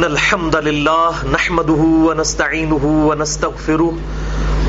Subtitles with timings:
[0.00, 3.94] إن الحمد لله نحمده ونستعينه ونستغفره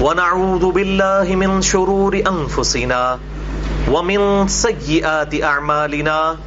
[0.02, 3.20] ونعوذ بالله من شرور أنفسنا
[3.92, 6.38] ومن سيئات أعمالنا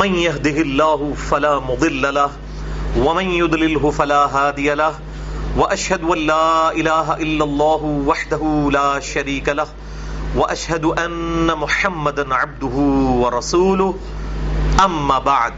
[0.00, 2.30] من يهده الله فلا مضل له
[2.96, 4.94] ومن يضلله فلا هادي له
[5.56, 9.68] وأشهد أن لا إله إلا الله وحده لا شريك له
[10.36, 12.76] وأشهد أن محمدا عبده
[13.22, 13.94] ورسوله.
[14.84, 15.52] أما بعد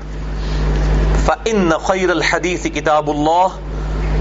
[1.28, 3.52] فإن خير الحديث كتاب الله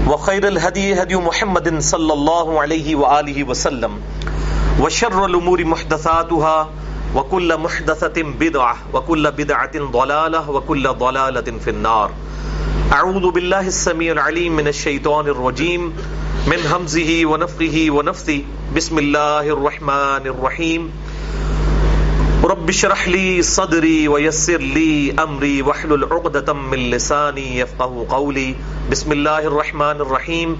[0.08, 4.00] وخير الهدي هدي محمد صلى الله عليه وآله وسلم
[4.80, 6.68] وشر الأمور محدثاتها
[7.14, 12.10] وكل محدثة بدعة وكل بدعة ضلالة وكل ضلالة في النار.
[12.92, 15.92] أعوذ بالله السميع العليم من الشيطان الرجيم.
[16.46, 18.42] من همزه ونفخه ونفثه.
[18.76, 20.92] بسم الله الرحمن الرحيم.
[22.48, 28.54] رب اشرح لي صدري ويسر لي امري واحلل عقدة من لساني يفقهوا قولي.
[28.90, 30.56] بسم الله الرحمن الرحيم.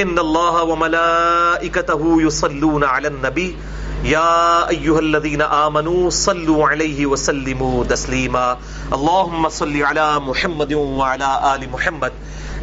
[0.00, 3.56] ان الله وملائكته يصلون على النبي.
[4.04, 8.58] يا ايها الذين امنوا صلوا عليه وسلموا تسليما.
[8.92, 12.12] اللهم صل على محمد وعلى ال محمد.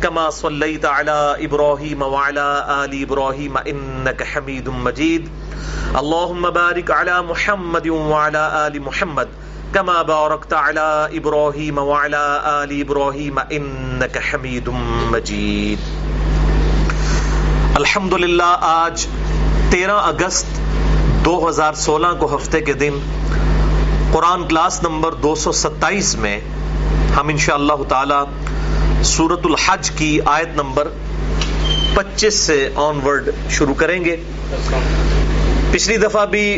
[0.03, 2.47] كما صليت على ابراهيم وعلى
[2.83, 5.27] ال ابراهيم انك حميد مجيد.
[5.95, 9.27] اللهم بارك على محمد وعلى آل محمد
[9.73, 14.67] كما باركت على إبراهيم وعلى آل إبراهيم إنك حميد
[15.11, 15.77] مجيد.
[17.75, 19.05] الحمدللہ، آج
[19.69, 20.59] تیرہ اگست
[21.25, 22.99] دو ہزار سولہ کو ہفتے کے دن
[24.11, 26.39] قرآن کلاس نمبر دو سو ستائیس میں
[27.17, 28.21] ہم انشاءاللہ تعالی
[29.05, 30.87] سورت الحج کی آیت نمبر
[31.93, 34.15] پچیس سے آن ورڈ شروع کریں گے۔
[35.71, 36.57] پچھلی دفعہ بھی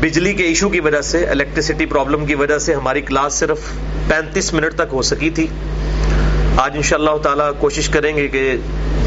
[0.00, 3.58] بجلی کے ایشو کی وجہ سے الیکٹریسٹی پرابلم کی وجہ سے ہماری کلاس صرف
[4.08, 5.46] پینتیس منٹ تک ہو سکی تھی۔
[6.56, 8.56] آج انشاءاللہ اللہ تعالی کوشش کریں گے کہ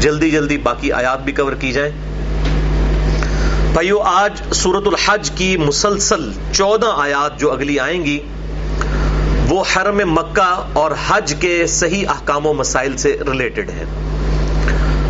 [0.00, 1.90] جلدی جلدی باقی آیات بھی کور کی جائیں۔
[3.72, 8.18] بھائیو، آج سورت الحج کی مسلسل چودہ آیات جو اگلی آئیں گی
[9.48, 13.84] وہ حرم مکہ اور حج کے صحیح احکام و مسائل سے ریلیٹڈ ہے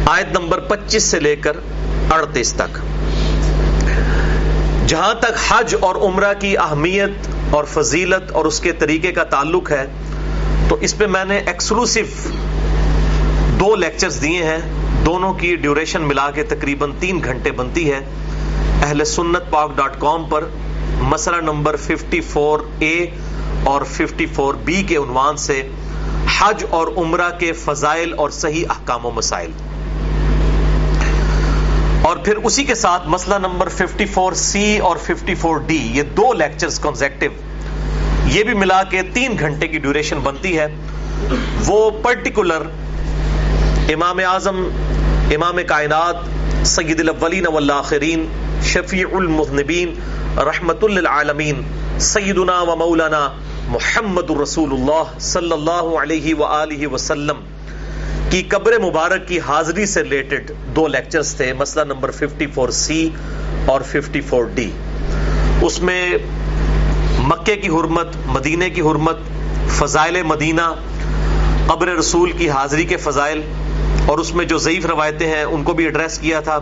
[0.06, 1.56] آیت نمبر پچیس سے لے کر
[2.10, 2.78] اڑتیس تک۔
[4.86, 9.70] جہاں تک حج اور عمرہ کی اہمیت اور فضیلت اور اس کے طریقے کا تعلق
[9.70, 9.86] ہے،
[10.68, 12.00] تو اس پہ میں نے ایکسکلوسو
[13.60, 14.58] دو لیکچرز دیے ہیں۔
[15.06, 18.00] دونوں کی ڈیوریشن ملا کے تقریباً تین گھنٹے بنتی ہے۔
[18.82, 20.44] اہل سنت پاک ڈاٹ کام پر
[21.00, 23.06] مسئلہ نمبر 54 اے
[23.64, 25.68] اور 54 بی کے عنوان سے
[26.38, 29.50] حج اور عمرہ کے فضائل اور صحیح احکام و مسائل۔
[32.02, 36.78] اور پھر اسی کے ساتھ مسئلہ نمبر 54 سی اور 54 ڈی، یہ دو لیکچرز
[36.78, 37.26] کنزیکٹو
[38.24, 40.66] یہ بھی ملا کے تین گھنٹے کی ڈیوریشن بنتی ہے۔
[41.66, 42.62] وہ پرٹیکولر
[43.88, 44.68] امام اعظم،
[45.34, 46.16] امام کائنات،
[46.66, 48.26] سید الاولین والآخرین
[48.64, 49.92] شفیع المذنبین
[50.46, 51.60] رحمت للعالمین،
[52.00, 53.28] سیدنا و مولانا
[53.68, 57.40] محمد الرسول اللہ صلی اللہ علیہ وآلہ وسلم
[58.30, 63.08] کی قبر مبارک کی حاضری سے ریلیٹڈ دو لیکچرز تھے، مسئلہ نمبر 54 سی
[63.66, 64.70] اور 54 ڈی
[65.62, 66.02] اس میں
[67.28, 69.18] مکے کی حرمت مدینے کی حرمت،
[69.78, 70.72] فضائل مدینہ،
[71.66, 73.42] قبر رسول کی حاضری کے فضائل
[74.06, 76.58] اور اس میں جو ضعیف روایتیں ہیں، ان کو بھی ایڈریس کیا تھا۔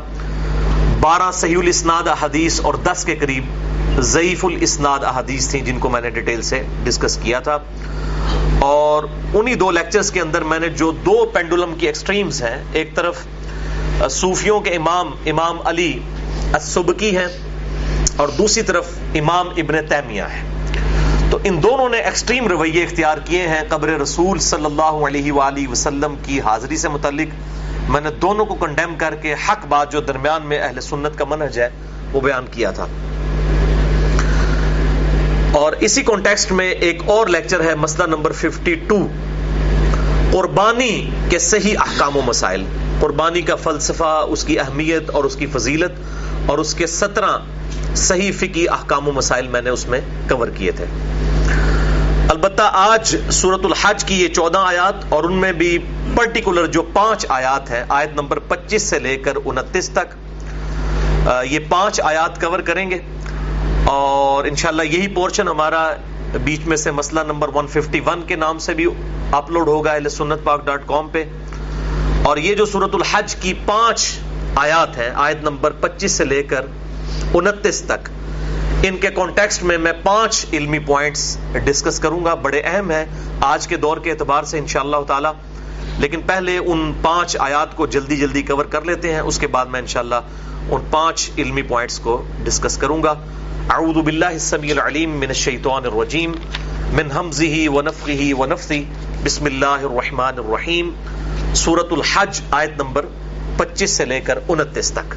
[1.00, 3.44] بارہ صحیح الاسناد احادیث اور دس کے قریب
[4.02, 7.58] ضعیف الاسناد احادیث تھیں جن کو میں نے ڈیٹیل سے ڈسکس کیا تھا۔
[8.58, 12.94] اور انہی دو لیکچرز کے اندر میں نے جو دو پینڈولم کی ایکسٹریمز ہیں، ایک
[12.94, 13.16] طرف
[14.10, 15.98] صوفیوں کے امام امام علی
[16.52, 17.26] السبکی ہیں،
[18.16, 20.42] اور دوسری طرف امام ابن تیمیہ ہے
[21.30, 25.68] تو ان دونوں نے ایکسٹریم رویے اختیار کیے ہیں۔ قبر رسول صلی اللہ علیہ وآلہ
[25.68, 27.28] وسلم کی حاضری سے متعلق
[27.88, 31.24] میں نے دونوں کو کنڈیم کر کے حق بات جو درمیان میں اہل سنت کا
[31.28, 31.68] منہج ہے،
[32.12, 32.86] وہ بیان کیا تھا۔
[35.52, 39.08] اور اسی کانٹیکسٹ میں ایک اور لیکچر ہے، مسئلہ نمبر 52
[40.32, 42.64] قربانی کے صحیح احکام و مسائل۔
[43.00, 45.92] قربانی کا فلسفہ، اس کی اہمیت اور اس کی فضیلت
[46.46, 47.38] اور اس کے سترہ
[47.94, 50.84] صحیح فقی احکام و مسائل میں نے اس میں کور کیے تھے۔
[52.28, 55.78] البتہ آج سورت الحج کی یہ چودہ آیات اور ان میں بھی
[56.16, 60.14] پرٹیکولر جو پانچ آیات ہیں، آیت نمبر پچیس سے لے کر انتیس تک
[61.44, 62.98] یہ پانچ آیات کور کریں گے۔
[63.84, 65.92] اور انشاءاللہ یہی پورشن ہمارا
[66.44, 68.86] بیچ میں سے مسئلہ نمبر 151 کے نام سے بھی
[69.32, 71.24] اپلوڈ ہوگا اہل سنت پاک ڈاٹ کام پہ۔
[72.22, 74.06] اور یہ جو سورت الحج کی پانچ
[74.56, 76.66] آیات ہیں، آیت نمبر پچیس سے لے کر
[77.34, 78.08] انتیس تک۔
[78.82, 83.04] ان کے کانٹیکسٹ میں میں پانچ علمی پوائنٹس ڈسکس کروں گا، بڑے اہم ہیں۔
[83.40, 85.28] آج کے دور کے اعتبار سے انشاءاللہ تعالی،
[85.98, 89.66] لیکن پہلے ان پانچ آیات کو جلدی جلدی کور کر لیتے ہیں۔ اس کے بعد
[89.66, 90.14] میں انشاءاللہ
[90.70, 93.14] ان پانچ علمی پوائنٹس کو ڈسکس کروں گا۔
[93.70, 96.32] اعوذ باللہ السمیع العلیم من الشیطان الرجیم،
[96.92, 98.82] من حمزه ونفخه ونفثه
[99.24, 100.90] بسم اللہ الرحمن الرحیم۔
[101.54, 103.06] سورة الحج آیت نمبر
[103.56, 105.14] پچیس سے لے کر انتیس تک۔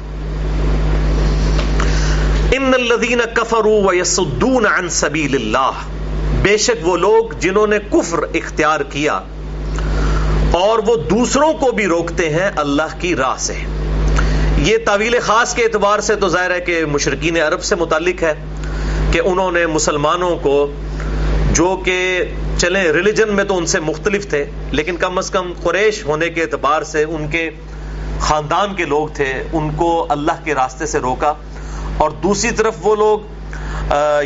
[2.52, 5.82] ان الذین کفروا ویصدون عن سبیل اللہ
[6.42, 9.20] بے شک وہ لوگ جنہوں نے کفر اختیار کیا
[10.50, 13.54] اور وہ دوسروں کو بھی روکتے ہیں اللہ کی راہ سے۔
[14.58, 18.34] یہ تعویل خاص کے اعتبار سے تو ظاہر ہے کہ مشرقین عرب سے متعلق ہے
[19.12, 20.56] کہ انہوں نے مسلمانوں کو
[21.52, 22.24] جو کہ
[22.58, 26.42] چلیں ریلیجن میں تو ان سے مختلف تھے، لیکن کم از کم قریش ہونے کے
[26.42, 27.50] اعتبار سے ان کے
[28.20, 31.32] خاندان کے لوگ تھے، ان کو اللہ کے راستے سے روکا۔
[32.00, 33.18] اور دوسری طرف وہ لوگ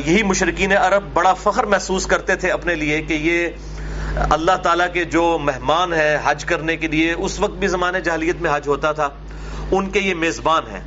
[0.07, 3.49] یہی مشرقین عرب بڑا فخر محسوس کرتے تھے اپنے لیے کہ یہ
[4.31, 8.43] اللہ تعالیٰ کے جو مہمان ہیں حج کرنے کے لیے، اس وقت بھی زمانے جہلیت
[8.43, 9.09] میں حج ہوتا تھا،
[9.71, 10.81] ان کے یہ میزبان ہیں۔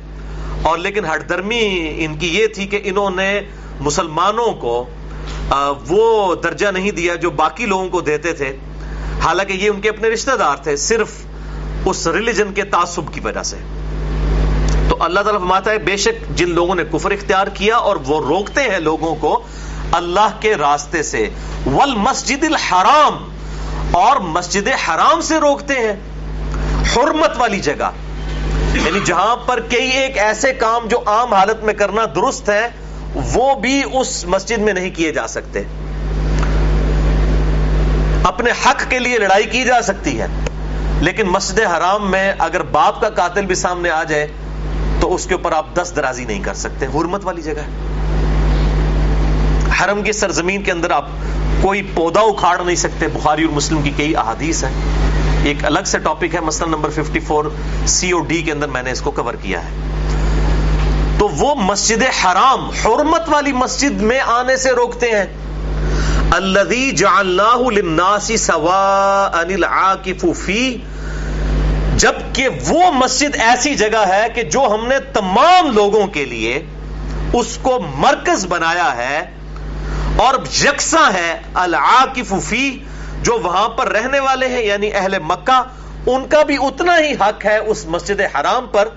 [0.62, 3.40] اور لیکن ہٹ درمی ان کی یہ تھی کہ انہوں نے
[3.80, 4.84] مسلمانوں کو
[5.88, 8.56] وہ درجہ نہیں دیا جو باقی لوگوں کو دیتے تھے۔
[9.22, 11.12] حالانکہ یہ ان کے اپنے رشتہ دار تھے صرف
[11.84, 13.56] اس ریلیجن کے تعصب کی وجہ سے۔
[15.00, 18.62] اللہ تعالیٰ فرماتا ہے، بے شک جن لوگوں نے کفر اختیار کیا اور وہ روکتے
[18.62, 19.42] ہیں لوگوں کو
[19.92, 21.28] اللہ کے راستے سے
[21.66, 23.16] ول مسجد الحرام
[23.92, 25.94] اور مسجد حرام سے روکتے ہیں،
[26.96, 27.90] حرمت والی جگہ۔
[28.74, 32.68] یعنی جہاں پر کئی ایک ایسے کام جو عام حالت میں کرنا درست ہے
[33.34, 35.62] وہ بھی اس مسجد میں نہیں کیے جا سکتے۔
[38.24, 40.26] اپنے حق کے لیے لڑائی کی جا سکتی ہے،
[41.00, 44.26] لیکن مسجد حرام میں اگر باپ کا قاتل بھی سامنے آ جائے
[45.00, 47.66] تو اس کے اوپر آپ دس درازی نہیں کر سکتے، حرمت والی جگہ ہے۔
[49.80, 51.06] حرم کی سرزمین کے اندر آپ
[51.62, 54.70] کوئی پودا اکھاڑ نہیں سکتے، بخاری اور مسلم کی کئی احادیث ہیں۔
[55.44, 57.48] ایک الگ سے ٹاپک ہے، مثلا نمبر 54
[57.86, 59.68] سی او ڈی کے اندر میں نے اس کو کور کیا ہے۔
[61.18, 65.24] تو وہ مسجد حرام، حرمت والی مسجد میں آنے سے روکتے ہیں۔
[66.30, 70.76] الذي جعلناه للناس سواء العاكف فيه
[71.98, 76.66] جبکہ وہ مسجد ایسی جگہ ہے کہ جو ہم نے تمام لوگوں کے لیے
[77.32, 79.30] اس کو مرکز بنایا ہے
[80.16, 80.34] اور
[80.64, 82.78] یکساں ہے العاکف فی،
[83.22, 85.62] جو وہاں پر رہنے والے ہیں یعنی اہل مکہ۔
[86.06, 88.88] ان کا بھی اتنا ہی حق ہے اس مسجد حرام پر۔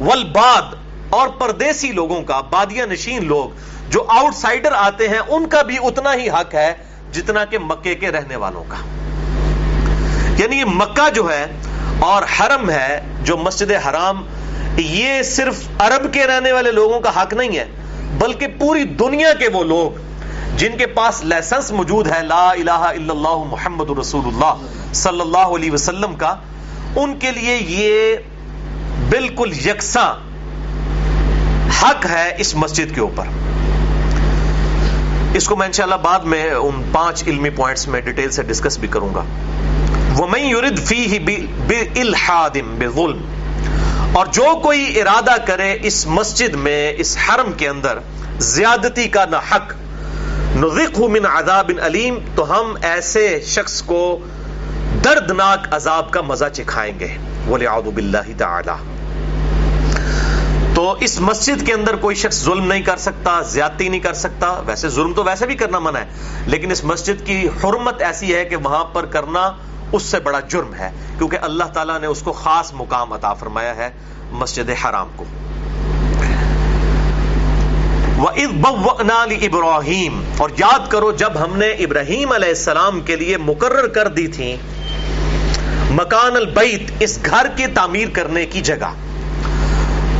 [0.00, 0.74] والباد
[1.10, 3.48] اور پردیسی لوگوں کا بادیا نشین لوگ
[3.90, 6.74] جو آؤٹ سائڈر آتے ہیں، ان کا بھی اتنا ہی حق ہے
[7.12, 8.76] جتنا کہ مکے کے رہنے والوں کا۔
[10.38, 11.46] یعنی یہ مکہ جو ہے
[12.00, 14.22] اور حرم ہے جو مسجد حرام،
[14.78, 17.66] یہ صرف عرب کے رہنے والے لوگوں کا حق نہیں ہے،
[18.18, 20.02] بلکہ پوری دنیا کے وہ لوگ
[20.56, 25.54] جن کے پاس لائسنس موجود ہے لا الہ الا اللہ محمد رسول اللہ صلی اللہ
[25.56, 26.34] علیہ وسلم کا،
[26.96, 28.16] ان کے لیے یہ
[29.10, 30.12] بالکل یکساں
[31.82, 33.26] حق ہے اس مسجد کے اوپر۔
[35.34, 38.88] اس کو میں انشاءاللہ بعد میں ان پانچ علمی پوائنٹس میں ڈیٹیل سے ڈسکس بھی
[38.88, 39.24] کروں گا۔
[40.18, 41.18] وَمَن يُرِدْ فِيهِ
[41.66, 43.18] بِالْحَادِمْ بِظُلْم۔
[44.12, 47.98] اور جو کوئی ارادہ کرے اس مسجد میں، اس حرم کے اندر
[48.38, 49.74] زیادتی کا نہ حق،
[50.56, 54.18] نُذِقْهُ مِنْ عَذَابٍ علیم تو ہم ایسے شخص کو
[55.04, 57.16] دردناک عذاب کا مزہ چکھائیں گے۔
[57.50, 58.74] وَلِعَوْذُ بِاللَّهِ تَعَالَى۔
[60.74, 64.62] تو اس مسجد کے اندر کوئی شخص ظلم نہیں کر سکتا، زیادتی نہیں کر سکتا۔
[64.66, 66.06] ویسے ظلم تو ویسے بھی کرنا منع ہے،
[66.46, 69.52] لیکن اس مسجد کی حرمت ایسی ہے کہ وہاں پر کرنا
[69.94, 73.76] اس سے بڑا جرم ہے، کیونکہ اللہ تعالیٰ نے اس کو خاص مقام عطا فرمایا
[73.76, 73.90] ہے
[74.30, 75.24] مسجد حرام کو۔
[78.18, 83.86] وَإِذْ بَوَّأْنَا لِإِبْرَاهِيمِ۔ اور یاد کرو، جب ہم نے ابراہیم علیہ السلام کے لیے مقرر
[83.88, 84.56] کر دی تھی
[85.90, 88.94] مکان البیت، اس گھر کی تعمیر کرنے کی جگہ۔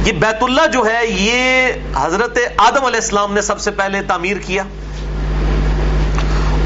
[0.04, 4.36] یہ بیت اللہ جو ہے، یہ حضرت آدم علیہ السلام نے سب سے پہلے تعمیر
[4.36, 4.62] کیا۔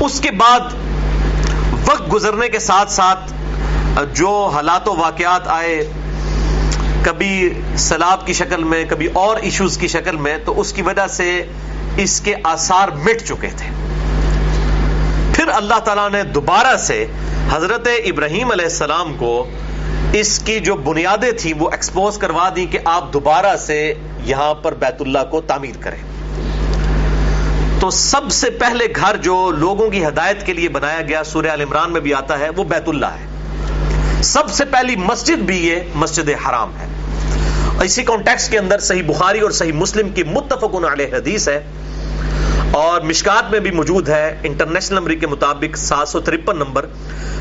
[0.00, 0.60] اس کے بعد
[1.88, 3.33] وقت گزرنے کے ساتھ ساتھ
[4.14, 5.92] جو حالات و واقعات آئے،
[7.02, 11.07] کبھی سیلاب کی شکل میں، کبھی اور ایشوز کی شکل میں، تو اس کی وجہ
[11.07, 11.47] سے
[11.97, 13.71] اس کے آثار مٹ چکے تھے۔
[15.33, 17.07] پھر اللہ تعالیٰ نے دوبارہ سے
[17.50, 19.49] حضرت ابراہیم علیہ السلام کو
[20.12, 24.75] اس کی جو بنیادیں تھیں وہ ایکسپوز کروا دی کہ آپ دوبارہ سے یہاں پر
[24.75, 26.02] بیت اللہ کو تعمیر کریں۔
[27.80, 31.61] تو سب سے پہلے گھر جو لوگوں کی ہدایت کے لیے بنایا گیا سورہ عال
[31.61, 33.26] عمران میں بھی آتا ہے، وہ بیت اللہ ہے۔
[34.23, 36.87] سب سے پہلی مسجد بھی یہ مسجد حرام ہے۔
[37.85, 41.64] اسی کانٹیکس کے اندر صحیح بخاری اور صحیح مسلم کی متفق علیہ حدیث ہے۔
[42.73, 46.87] اور مشکات میں بھی موجود ہے انٹرنیشنل نمبر کے مطابق سات سو ترپن نمبر۔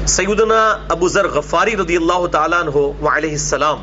[0.08, 3.78] سیدنا ابو ذر غفاری رضی اللہ تعالیٰ عنہ وعلیہ السلام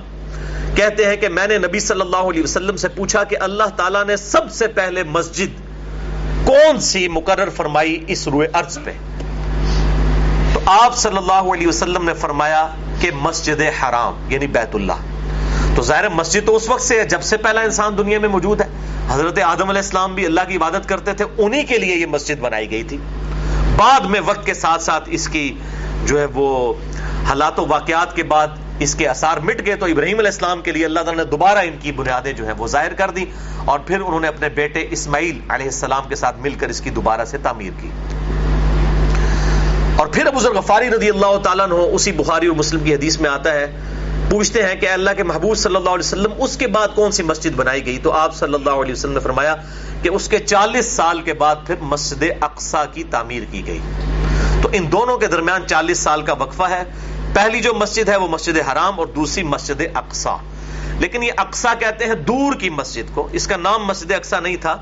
[0.75, 4.05] کہتے ہیں کہ میں نے نبی صلی اللہ علیہ وسلم سے پوچھا کہ اللہ تعالیٰ
[4.05, 5.74] نے سب سے پہلے مسجد
[6.45, 8.91] کون سی مقرر فرمائی اس روئے ارض پہ؟
[10.55, 12.69] تو آپ صلی اللہ علیہ وسلم نے فرمایا
[13.01, 14.93] کہ مسجد حرام یعنی بیت اللہ۔
[15.75, 18.61] تو ظاہر مسجد تو اس وقت سے ہے، جب سے پہلا انسان دنیا میں موجود
[18.61, 18.67] ہے۔
[19.11, 22.41] حضرت آدم علیہ السلام بھی اللہ کی عبادت کرتے تھے، انہی کے لیے یہ مسجد
[22.41, 22.99] بنائی گئی تھی۔
[23.77, 25.57] بعد میں وقت کے ساتھ ساتھ اس کی
[26.07, 26.75] جو ہے وہ
[27.29, 30.73] حالات و واقعات کے بعد اس کے اثار مٹ گئے تو ابراہیم علیہ السلام کے
[30.73, 33.25] لیے اللہ تعالیٰ نے دوبارہ ان کی بنیادیں جو ہے وہ ظاہر کر دی
[33.65, 36.91] اور پھر انہوں نے اپنے بیٹے اسماعیل علیہ السلام کے ساتھ مل کر اس کی
[36.91, 37.91] دوبارہ سے تعمیر کی۔
[39.97, 43.21] اور پھر ابو ذر غفاری رضی اللہ تعالیٰ عنہ اسی بخاری اور مسلم کی حدیث
[43.21, 43.77] میں آتا ہے،
[44.31, 47.23] پوچھتے ہیں کہ اللہ کے محبوب صلی اللہ علیہ وسلم، اس کے بعد کون سی
[47.23, 49.57] مسجد بنائی گئی؟ تو آپ صلی اللہ علیہ وسلم نے فرمایا
[50.03, 53.81] کہ اس کے چالیس سال کے بعد پھر مسجد اقسا کی تعمیر کی گئی۔
[54.63, 56.83] تو ان دونوں کے درمیان چالیس سال کا وقفہ ہے۔
[57.35, 60.37] پہلی جو مسجد ہے وہ مسجد حرام اور دوسری مسجد اقسا
[60.99, 64.57] لیکن یہ اقسا کہتے ہیں دور کی مسجد کو۔ اس کا نام مسجد اقسا نہیں
[64.57, 64.77] تھا۔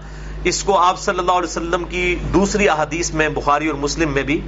[0.44, 4.22] اس کو آپ صلی اللہ علیہ وسلم کی دوسری احادیث میں بخاری اور مسلم میں
[4.22, 4.40] بھی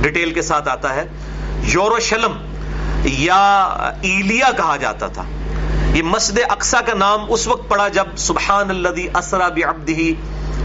[0.00, 1.06] ڈیٹیل کے ساتھ آتا ہے۔
[1.62, 2.32] یوروشلم
[3.04, 3.62] یا
[4.02, 5.24] ایلیا کہا جاتا تھا۔
[5.94, 10.10] یہ مسجد اقسا کا نام اس وقت پڑا جب سبحان اللہ اسرا بعبدہ۔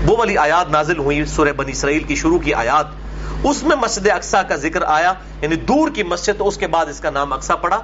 [0.08, 2.86] وہ والی آیات نازل ہوئی سورہ بنی اسرائیل کی شروع کی آیات۔
[3.44, 6.86] اس میں مسجد اقسا کا ذکر آیا یعنی دور کی مسجد، تو اس کے بعد
[6.86, 7.80] اس کا نام اقسا پڑا۔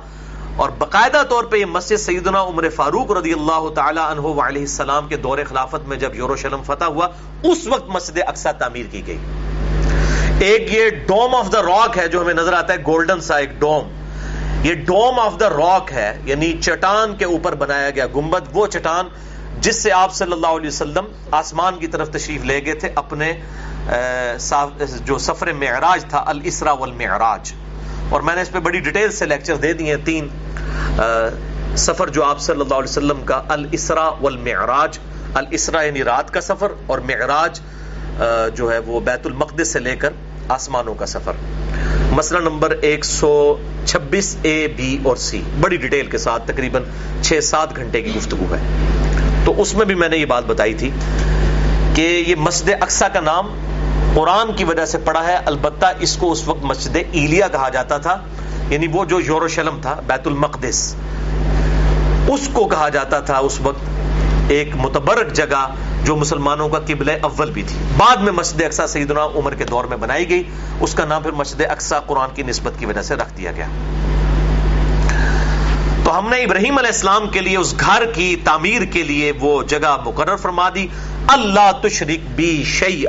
[0.55, 5.07] اور باقاعدہ طور پہ یہ مسجد سیدنا عمر فاروق رضی اللہ تعالی عنہ وعلیہ السلام
[5.07, 7.07] کے دور خلافت میں جب یوروشلم فتح ہوا،
[7.43, 9.17] اس وقت مسجد اقسا تعمیر کی گئی۔
[10.39, 13.59] ایک یہ ڈوم آف دا راک ہے جو ہمیں نظر آتا ہے، گولڈن سا ایک
[13.59, 13.89] ڈوم۔
[14.63, 19.07] یہ ڈوم آف دا راک ہے یعنی چٹان کے اوپر بنایا گیا گنبد، وہ چٹان
[19.61, 23.31] جس سے آپ صلی اللہ علیہ وسلم آسمان کی طرف تشریف لے گئے تھے، اپنے
[25.05, 27.51] جو سفر معراج تھا، الاسرا والمعراج۔
[28.09, 30.27] اور میں نے اس پہ بڑی ڈیٹیل سے لیکچر دے دیے تین
[31.77, 34.99] سفر جو آپ صلی اللہ علیہ وسلم کا، الاسرا والمعراج۔
[35.33, 37.59] الاسرا یعنی رات کا سفر، اور معراج
[38.55, 40.13] جو ہے وہ بیت المقدس سے لے کر
[40.49, 41.33] آسمانوں کا سفر۔
[42.11, 43.31] مسئلہ نمبر ایک سو
[43.85, 46.83] چھبیس اے، بی اور سی۔ بڑی ڈیٹیل کے ساتھ تقریباً
[47.21, 48.61] چھ سات گھنٹے کی گفتگو ہے۔
[49.57, 50.91] اس میں بھی میں نے یہ بات بتائی تھی
[51.93, 53.47] کہ یہ مسجد اقسا کا نام
[54.15, 57.97] قرآن کی وجہ سے پڑا ہے۔ البتہ اس کو اس وقت مسجد ایلیا کہا جاتا
[57.97, 58.17] تھا
[58.69, 60.95] یعنی وہ جو یوروشلم تھا، بیت المقدس،
[62.27, 63.81] اس کو کہا جاتا تھا اس وقت
[64.47, 65.67] ایک متبرک جگہ
[66.03, 69.85] جو مسلمانوں کا قبل اول بھی تھی۔ بعد میں مسجد اقسا سیدنا عمر کے دور
[69.85, 70.43] میں بنائی گئی۔
[70.79, 73.67] اس کا نام پھر مسجد اقسا قرآن کی نسبت کی وجہ سے رکھ دیا گیا۔
[76.05, 79.63] تو ہم نے ابراہیم علیہ السلام کے لیے اس گھر کی تعمیر کے لیے وہ
[79.63, 80.87] جگہ مقرر فرما دی۔
[81.27, 83.05] اللہ تشرک بی شی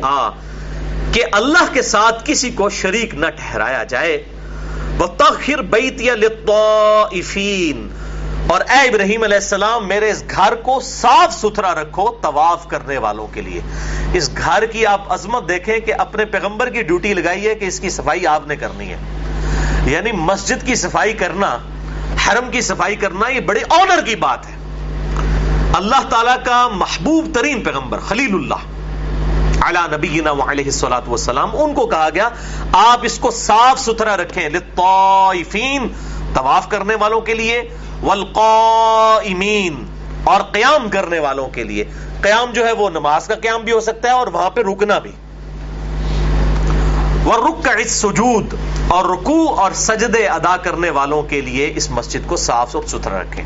[1.13, 4.25] کہ اللہ کے ساتھ کسی کو شریک نہ ٹھہرایا جائے۔
[5.01, 7.89] وَتَخِرْ بَيْتِيَ لِلطَّائِفِينَ۔
[8.53, 13.27] اور اے ابراہیم علیہ السلام، میرے اس گھر کو صاف ستھرا رکھو طواف کرنے والوں
[13.27, 13.61] کے لیے۔
[14.13, 17.81] اس گھر کی آپ عظمت دیکھیں کہ اپنے پیغمبر کی ڈیوٹی لگائی ہے کہ اس
[17.81, 18.97] کی صفائی آپ نے کرنی ہے۔
[19.87, 21.59] یعنی مسجد کی صفائی کرنا
[22.25, 24.55] حرم کی صفائی کرنا یہ بڑے آنر کی بات ہے۔
[25.73, 31.87] اللہ تعالیٰ کا محبوب ترین پیغمبر خلیل اللہ علی نبینا وعلیہ الصلوۃ والسلام، ان کو
[31.87, 32.29] کہا گیا،
[32.73, 35.89] آپ اس کو صاف ستھرا رکھیں، للطائفین
[36.35, 37.69] طواف کرنے والوں کے لیے،
[38.03, 39.85] والقائمین
[40.25, 41.85] اور قیام کرنے والوں کے لیے۔
[42.21, 44.99] قیام جو ہے وہ نماز کا قیام بھی ہو سکتا ہے اور وہاں پہ رکنا
[44.99, 45.13] بھی۔
[47.27, 48.55] ورکع السجود
[48.89, 53.21] اور رکوع اور سجدے ادا کرنے والوں کے لیے اس مسجد کو صاف اور ستھرا
[53.21, 53.45] رکھیں۔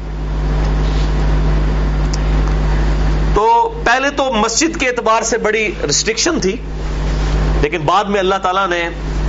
[3.35, 3.47] تو
[3.85, 6.57] پہلے تو مسجد کے اعتبار سے بڑی ریسٹرکشن تھی،
[7.63, 8.83] لیکن بعد میں اللہ تعالیٰ نے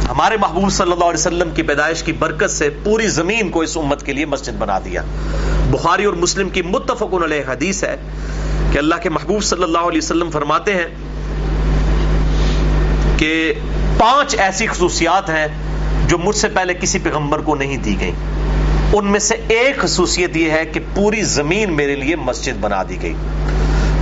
[0.10, 3.77] ہمارے محبوب صلی اللہ علیہ وسلم کی پیدائش کی برکت سے پوری زمین کو اس
[3.77, 5.01] امت کے لیے مسجد بنا دیا۔
[5.72, 7.96] بخاری اور مسلم کی متفق علیہ حدیث ہے
[8.72, 10.88] کہ اللہ کے محبوب صلی اللہ علیہ وسلم فرماتے ہیں
[13.17, 13.53] کہ
[14.01, 15.48] پانچ ایسی خصوصیات ہیں
[16.08, 18.12] جو مجھ سے پہلے کسی پیغمبر کو نہیں دی گئی
[18.93, 23.01] ان میں سے ایک خصوصیت یہ ہے کہ پوری زمین میرے لیے مسجد بنا دی
[23.01, 23.13] گئی۔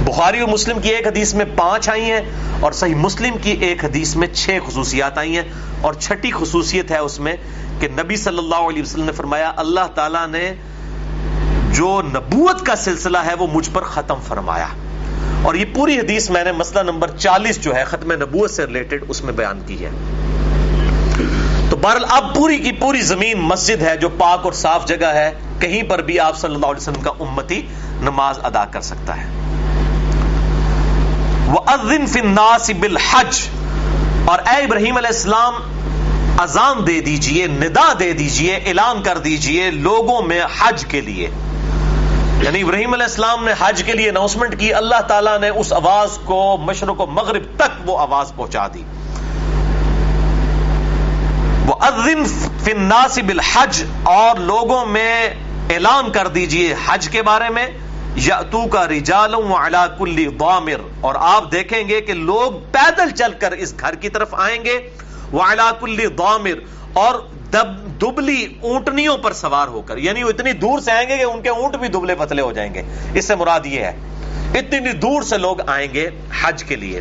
[0.06, 2.22] بخاری اور مسلم کی ایک حدیث میں پانچ آئی ہیں
[2.60, 5.44] اور صحیح مسلم کی ایک حدیث میں چھ خصوصیات آئی ہیں۔
[5.82, 7.36] اور چھٹی خصوصیت ہے اس میں
[7.80, 10.54] کہ نبی صلی اللہ علیہ وسلم نے فرمایا، اللہ تعالیٰ نے
[11.74, 14.68] جو نبوت کا سلسلہ ہے وہ مجھ پر ختم فرمایا۔
[15.44, 19.04] اور یہ پوری حدیث میں نے مسئلہ نمبر چالیس جو ہے، ختم نبوت سے ریلیٹڈ
[19.08, 19.90] اس میں بیان کی ہے۔
[21.70, 25.32] تو بہرحال اب پوری کی پوری زمین مسجد ہے جو پاک اور صاف جگہ ہے،
[25.60, 27.68] کہیں پر بھی آپ صلی اللہ علیہ وسلم کا امتی
[28.02, 29.28] نماز ادا کر سکتا ہے۔
[31.48, 33.48] وَأَذِّن فِي النَّاسِ بِالْحَجِّ۔
[34.26, 35.54] اور اے ابراہیم علیہ السلام،
[36.38, 41.30] اذان دے دیجیے، ندا دے دیجیے، اعلان کر دیجیے لوگوں میں حج کے لیے۔
[42.44, 46.18] یعنی ابراہیم علیہ السلام نے حج کے لیے اناؤنسمنٹ کی، اللہ تعالیٰ نے اس آواز
[46.26, 48.84] کو مشرق و مغرب تک وہ آواز پہنچا دی۔
[51.66, 52.24] وہ ادن
[52.64, 55.28] فناسب الحج اور لوگوں میں
[55.70, 57.68] اعلان کر دیجیے حج کے بارے میں۔
[58.16, 63.52] یاتو کا رجالم علا کلی ضامر، اور آپ دیکھیں گے کہ لوگ پیدل چل کر
[63.52, 64.78] اس گھر کی طرف آئیں گے۔
[65.34, 67.20] وعلا کلی ضامر، اور
[67.52, 71.24] دب دبلی اونٹنیوں پر سوار ہو کر یعنی وہ اتنی دور سے آئیں گے کہ
[71.24, 72.82] ان کے اونٹ بھی دبلے پتلے ہو جائیں گے۔
[73.14, 73.94] اس سے مراد یہ ہے،
[74.56, 76.10] اتنی دور سے لوگ آئیں گے
[76.42, 77.00] حج کے لیے۔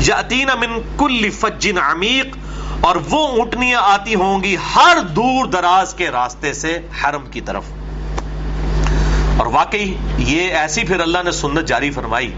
[0.00, 2.36] یاتین من کل فجن عمیق،
[2.80, 7.62] اور وہ اونٹنیاں آتی ہوں گی ہر دور دراز کے راستے سے حرم کی طرف۔
[9.36, 12.30] اور واقعی یہ ایسی پھر اللہ نے سنت جاری فرمائی۔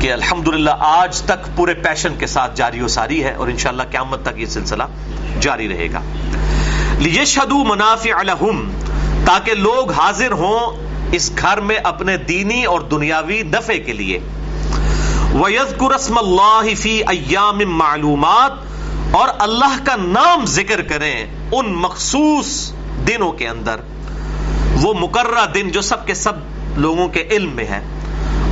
[0.00, 4.22] کہ الحمدللہ آج تک پورے پیشن کے ساتھ جاری و ساری ہے اور انشاءاللہ قیامت
[4.22, 4.82] تک یہ سلسلہ
[5.40, 6.00] جاری رہے گا۔
[6.98, 8.70] لیشہدو منافع لہم،
[9.24, 14.18] تاکہ لوگ حاضر ہوں اس گھر میں اپنے دینی اور دنیاوی نفع کے لیے۔
[15.34, 18.52] وَيَذْكُرَ اسْمَ اللَّهِ فِي أَيَّامٍ مَعْلُومات،
[19.10, 22.72] اور اللہ کا نام ذکر کریں ان مخصوص
[23.08, 23.80] دنوں کے اندر۔
[24.82, 26.32] وہ مقررہ دن جو سب کے سب
[26.76, 27.80] لوگوں کے علم میں ہے۔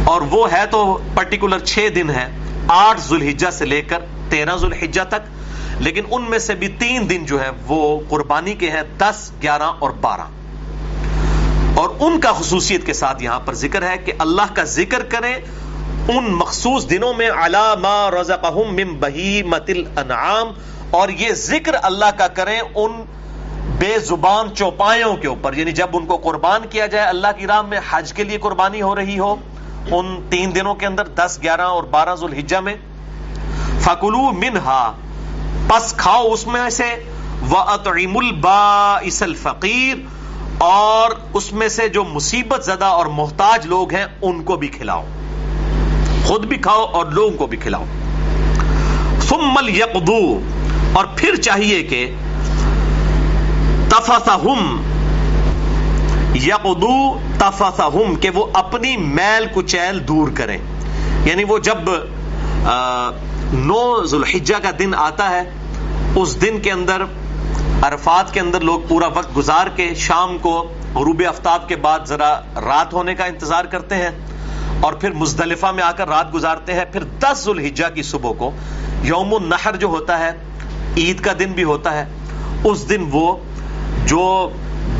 [0.04, 2.26] اور وہ ہے تو پرٹیکولر چھ دن ہے
[2.68, 5.34] آٹھ ذوالحجہ سے لے کر تیرہ ذوالحجہ تک۔
[5.80, 9.70] لیکن ان میں سے بھی تین دن جو ہے وہ قربانی کے ہیں، دس، گیارہ
[9.78, 10.20] اور بارہ۔
[11.74, 15.34] اور ان کا خصوصیت کے ساتھ یہاں پر ذکر ہے کہ اللہ کا ذکر کریں
[16.08, 20.48] ان مخصوص دنوں میں علامہ رزقہم من بہیمت الانعام
[20.90, 22.92] اور یہ ذکر اللہ کا کریں ان
[23.78, 27.62] بے زبان چوپایوں کے اوپر۔ یعنی جب ان کو قربان کیا جائے، اللہ کی راہ
[27.62, 29.36] میں حج کے لیے قربانی ہو رہی ہو
[29.90, 32.76] ان تین دنوں کے اندر دس، گیارہ اور بارہ ذوالحجہ میں
[33.80, 34.92] فکلو منہا،
[35.68, 37.04] پس کھاؤ اس میں سے،
[37.50, 40.00] وَأَطْعِمُ الْبَائِسَ الْفَقِيرِ،
[40.58, 45.04] اور اس میں سے جو مصیبت زدہ اور محتاج لوگ ہیں، ان کو بھی کھلاؤ۔
[46.26, 47.84] خود بھی کھاؤ اور لوگوں کو بھی کھلاؤ۔
[49.20, 50.40] ثم یقدو
[50.92, 52.14] اور پھر چاہیے کہ
[53.88, 54.82] تفثہم
[56.34, 60.56] یقدو تفثہم کہ وہ اپنی میل کچیل دور کریں۔
[61.24, 61.90] یعنی وہ جب
[63.52, 65.42] نو ذوالحجہ کا دن آتا ہے،
[66.16, 67.02] اس دن کے اندر،
[67.82, 70.52] عرفات کے اندر لوگ پورا وقت گزار کے شام کو
[70.94, 74.10] غروب آفتاب کے بعد ذرا رات ہونے کا انتظار کرتے ہیں،
[74.80, 78.50] اور پھر مزدلفہ میں آ کر رات گزارتے ہیں۔ پھر دس ذوالحجہ کی صبح کو،
[79.02, 80.30] یوم النحر جو ہوتا ہے،
[80.96, 82.04] عید کا دن بھی ہوتا ہے،
[82.64, 83.36] اس دن وہ
[84.06, 84.24] جو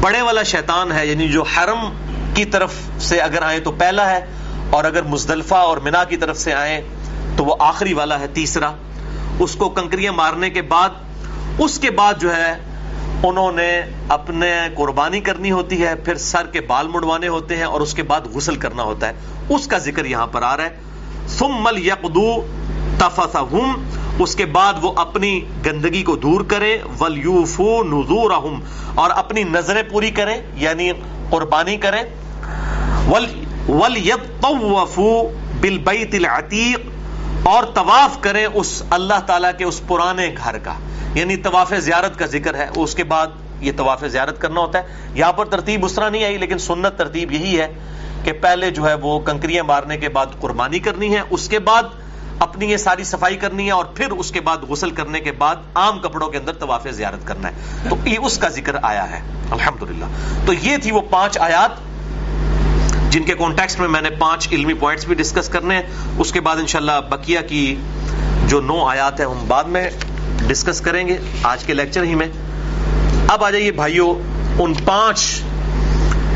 [0.01, 1.88] بڑے والا شیطان ہے یعنی جو حرم
[2.35, 4.20] کی طرف سے اگر آئیں تو پہلا ہے،
[4.70, 6.81] اور اگر مزدلفہ اور منا کی طرف سے آئیں
[7.37, 8.70] تو وہ آخری والا ہے، تیسرا۔
[9.38, 10.90] اس کو کنکریاں مارنے کے بعد،
[11.59, 12.53] اس کے بعد جو ہے،
[13.23, 13.70] انہوں نے
[14.09, 18.03] اپنے قربانی کرنی ہوتی ہے، پھر سر کے بال مڑوانے ہوتے ہیں اور اس کے
[18.03, 19.12] بعد غسل کرنا ہوتا ہے۔
[19.49, 22.31] اس کا ذکر یہاں پر آ رہا ہے۔ ثم یقدو
[22.99, 28.61] تفثہم اس کے بعد وہ اپنی گندگی کو دور کریں ولیوفو نذورہم
[28.94, 30.90] اور اپنی نظریں پوری کریں یعنی
[31.31, 32.03] قربانی کریں
[33.68, 35.23] ولیطوفو
[35.61, 36.81] بالبیت العتیق
[37.47, 40.75] اور طواف کریں اس اللہ تعالیٰ کے اس پرانے گھر کا۔
[41.14, 43.27] یعنی طواف زیارت کا ذکر ہے، اس کے بعد
[43.61, 46.99] یہ طواف زیارت کرنا ہوتا ہے۔ یہاں پر ترتیب اس طرح نہیں آئی، لیکن سنت
[46.99, 47.73] ترتیب یہی ہے
[48.25, 51.83] کہ پہلے جو ہے وہ کنکریاں مارنے کے بعد قربانی کرنی ہے، اس کے بعد
[52.38, 55.57] اپنی یہ ساری صفائی کرنی ہے اور پھر اس کے بعد غسل کرنے کے بعد
[55.75, 59.20] عام کپڑوں کے اندر طواف زیارت کرنا ہے۔ تو یہ اس کا ذکر آیا ہے۔
[59.51, 60.05] الحمدللہ۔
[60.47, 61.70] تو یہ تھی وہ پانچ آیات
[63.12, 65.83] جن کے کانٹیکسٹ میں میں نے پانچ علمی پوائنٹس بھی ڈسکس کرنے ہیں۔
[66.18, 67.77] اس کے بعد انشاءاللہ بقیہ کی
[68.47, 69.90] جو نو آیات ہیں ہم بعد میں
[70.47, 72.27] ڈسکس کریں گے۔ آج کے لیکچر ہی میں۔
[73.29, 74.14] اب آ جائیے بھائیوں
[74.59, 75.40] ان پانچ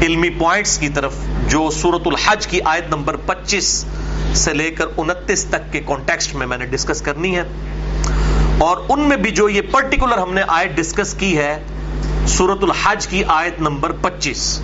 [0.03, 1.15] علمی پوائنٹس کی طرف
[1.49, 3.85] جو سورت الحج کی آیت نمبر پچیس
[4.35, 7.43] سے لے کر انتیس تک کے کانٹیکسٹ میں میں نے ڈسکس کرنی ہے۔
[8.59, 11.63] اور ان میں بھی جو یہ پرٹیکولر ہم نے آیت ڈسکس کی ہے
[12.27, 14.61] سورت الحج کی آیت نمبر پچیس۔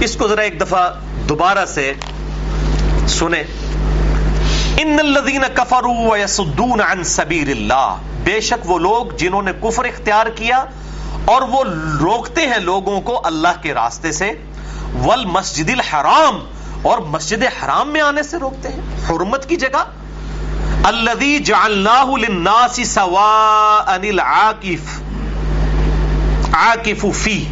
[0.00, 0.90] اس کو ذرا ایک دفعہ
[1.28, 1.92] دوبارہ سے
[3.08, 3.42] سنیں۔
[4.78, 10.26] ان الذين كفروا ويصدون عن سبيل الله بے شک وہ لوگ جنہوں نے کفر اختیار
[10.26, 10.64] کیا
[11.24, 11.64] اور وہ
[12.00, 14.32] روکتے ہیں لوگوں کو اللہ کے راستے سے۔
[15.02, 16.38] والمسجد الحرام۔
[16.82, 19.84] اور مسجد حرام میں آنے سے روکتے ہیں۔ حرمت کی جگہ۔
[20.84, 25.00] الذي جعلناه للناس سواء العاكف
[26.54, 27.42] عاكف فيه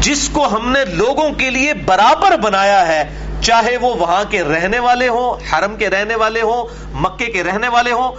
[0.00, 4.78] جس کو ہم نے لوگوں کے لیے برابر بنایا ہے، چاہے وہ وہاں کے رہنے
[4.78, 8.12] والے ہوں، حرم کے رہنے والے ہوں، مکے کے رہنے والے ہوں۔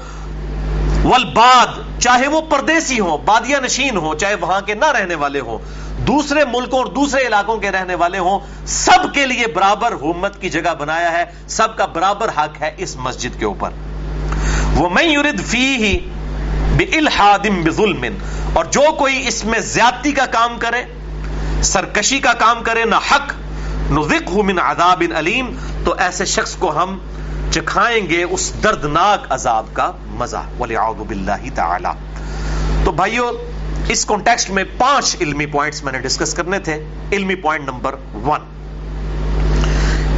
[1.08, 5.58] والباد، چاہے وہ پردیسی ہوں بادیا نشین ہوں، چاہے وہاں کے نہ رہنے والے ہوں۔
[6.08, 10.50] دوسرے ملکوں اور دوسرے علاقوں کے رہنے والے ہوں، سب کے لیے برابر حکومت کی
[10.50, 13.70] جگہ بنایا ہے، سب کا برابر حق ہے اس مسجد کے اوپر۔
[14.76, 15.98] وہ میں یورد فی ہی
[16.98, 18.06] الحادم بظلم،
[18.54, 20.84] اور جو کوئی اس میں زیادتی کا کام کرے،
[21.64, 23.34] سرکشی کا کام کرے، نہ حق
[23.92, 25.52] نذقہ من عذاب علیم
[25.84, 26.98] تو ایسے شخص کو ہم
[27.52, 31.94] چکھائیں گے اس دردناک عذاب کا مزہ۔ ولیعوذ باللہ تعالی
[32.84, 33.32] تو بھائیو
[33.90, 36.80] اس کانٹیکسٹ میں پانچ علمی پوائنٹس میں نے ڈسکس کرنے تھے،
[37.12, 38.42] علمی پوائنٹ نمبر ون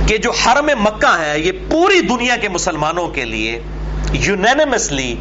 [0.08, 3.60] کہ جو حرم مکہ ہے، یہ پوری دنیا کے مسلمانوں کے لیے
[4.14, 5.16] یونینمسلی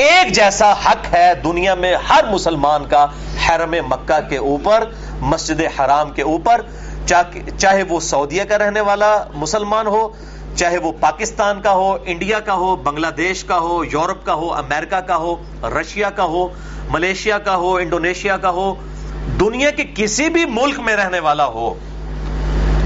[0.00, 3.06] ایک جیسا حق ہے دنیا میں ہر مسلمان کا
[3.46, 4.84] حرم مکہ کے اوپر،
[5.22, 6.60] مسجد حرام کے اوپر
[7.06, 10.08] چاہے وہ سعودیہ کا رہنے والا مسلمان ہو،
[10.56, 14.52] چاہے وہ پاکستان کا ہو، انڈیا کا ہو، بنگلہ دیش کا ہو، یورپ کا ہو،
[14.54, 15.34] امریکہ کا ہو،
[15.80, 16.46] رشیا کا ہو
[16.90, 18.74] ملیشیا کا ہو، انڈونیشیا کا ہو،
[19.40, 21.74] دنیا کے کسی بھی ملک میں رہنے والا ہو،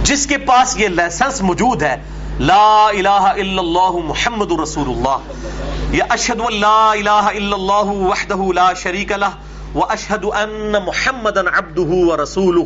[0.03, 1.97] جس کے پاس یہ لائسنس موجود ہے،
[2.41, 8.73] لا الہ الا اللہ محمد رسول اللہ یا اشہد اللہ الہ الا اللہ وحدہ لا
[8.73, 12.65] شریک لہ و اشہد ان محمد عبدہ و رسولہ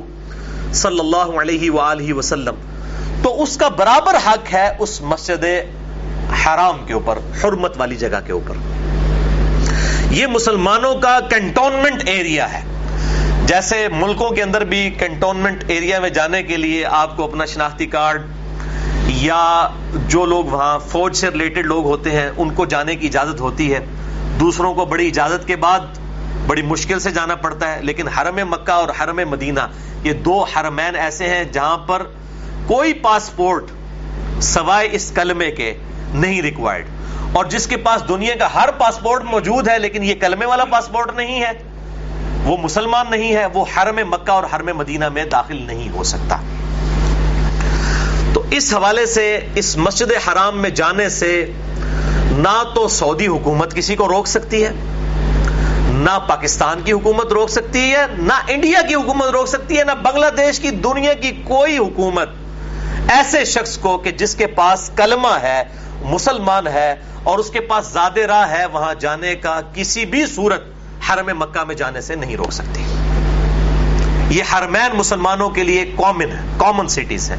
[0.73, 2.55] صلی اللہ علیہ وآلہ وسلم۔
[3.23, 5.45] تو اس کا برابر حق ہے اس مسجد
[6.45, 8.55] حرام کے اوپر، حرمت والی جگہ کے اوپر۔
[10.13, 12.63] یہ مسلمانوں کا کنٹونمنٹ ایریا ہے۔
[13.47, 17.87] جیسے ملکوں کے اندر بھی کنٹونمنٹ ایریا میں جانے کے لیے آپ کو اپنا شناختی
[17.87, 18.23] کارڈ
[19.09, 19.69] یا
[20.09, 23.73] جو لوگ وہاں فوج سے ریلیٹڈ لوگ ہوتے ہیں، ان کو جانے کی اجازت ہوتی
[23.75, 23.79] ہے۔
[24.41, 25.81] دوسروں کو بڑی اجازت کے بعد
[26.47, 29.61] بڑی مشکل سے جانا پڑتا ہے، لیکن حرم مکہ اور حرم مدینہ،
[30.05, 32.03] یہ دو حرمین ایسے ہیں جہاں پر
[32.67, 33.71] کوئی پاسپورٹ
[34.43, 35.75] سوائے اس کلمے کے
[36.15, 36.87] نہیں ریکوائرڈ
[37.33, 41.15] اور جس کے پاس دنیا کا ہر پاسپورٹ موجود ہے لیکن یہ کلمے والا پاسپورٹ
[41.17, 41.53] نہیں ہے،
[42.45, 46.37] وہ مسلمان نہیں ہے، وہ حرم مکہ اور حرم مدینہ میں داخل نہیں ہو سکتا۔
[48.35, 51.31] تو اس حوالے سے، اس مسجد حرام میں جانے سے
[52.31, 54.71] نہ تو سعودی حکومت کسی کو روک سکتی ہے،
[55.87, 59.95] نہ پاکستان کی حکومت روک سکتی ہے، نہ انڈیا کی حکومت روک سکتی ہے، نہ
[60.03, 62.29] بنگلہ دیش کی دنیا کی کوئی حکومت
[63.09, 65.63] ایسے شخص کو کہ جس کے پاس کلمہ ہے
[66.05, 70.65] مسلمان ہے اور اس کے پاس زیادہ راہ ہے، وہاں جانے کا کسی بھی صورت
[71.11, 72.85] حرم مکہ میں جانے سے نہیں روک سکتی۔
[74.31, 77.37] یہ حرمین مسلمانوں کے لیے کامن ہے کامن سٹیز ہے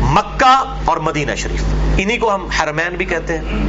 [0.00, 1.62] مکہ اور مدینہ شریف،
[1.98, 3.66] انہی کو ہم حرمین بھی کہتے ہیں۔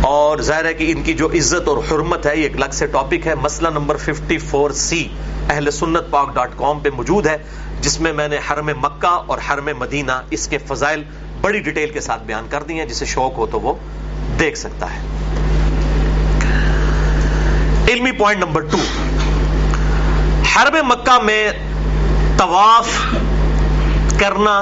[0.00, 2.86] اور ظاہر ہے کہ ان کی جو عزت اور حرمت ہے، یہ ایک الگ سے
[2.86, 5.08] ٹاپک ہے۔ مسئلہ نمبر 54 سی
[5.50, 7.36] اہل سنت پاک ڈاٹ کام پہ موجود ہے،
[7.80, 11.02] جس میں میں نے حرم مکہ اور حرم مدینہ اس کے فضائل
[11.40, 13.74] بڑی ڈیٹیل کے ساتھ بیان کر دی ہیں، جسے شوق ہو تو وہ
[14.38, 14.98] دیکھ سکتا ہے۔
[17.88, 18.78] علمی پوائنٹ نمبر ٹو
[20.56, 21.52] حرم مکہ میں
[22.38, 22.88] طواف
[24.18, 24.58] کرنا،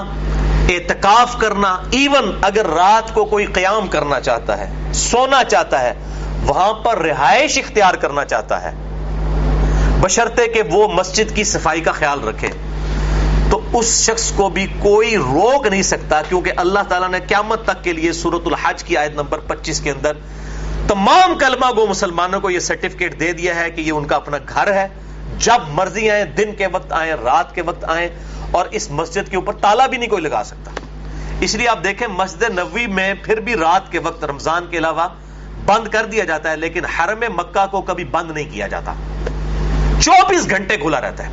[0.68, 5.94] اعتکاف کرنا ایون اگر رات کو کوئی قیام کرنا چاہتا ہے، سونا چاہتا ہے،
[6.42, 8.70] وہاں پر رہائش اختیار کرنا چاہتا ہے۔
[10.00, 12.48] بشرطے کہ وہ مسجد کی صفائی کا خیال رکھے۔
[13.55, 17.85] تو اس شخص کو بھی کوئی روک نہیں سکتا کیونکہ اللہ تعالیٰ نے قیامت تک
[17.85, 20.12] کے لیے سورت الحج کی آیت نمبر پچیس کے اندر
[20.88, 24.37] تمام کلمہ گو مسلمانوں کو یہ سرٹیفکیٹ دے دیا ہے کہ یہ ان کا اپنا
[24.49, 24.88] گھر ہے۔
[25.38, 28.09] جب مرضی آئیں، دن کے وقت آئیں، رات کے وقت آئیں
[28.51, 30.71] اور اس مسجد کے اوپر تالا بھی نہیں کوئی لگا سکتا۔
[31.40, 35.09] اس لیے آپ دیکھیں مسجد نبوی میں پھر بھی رات کے وقت رمضان کے علاوہ
[35.67, 38.95] بند کر دیا جاتا ہے، لیکن حرم مکہ کو کبھی بند نہیں کیا جاتا۔
[40.01, 41.33] چوبیس گھنٹے کھلا رہتا ہے۔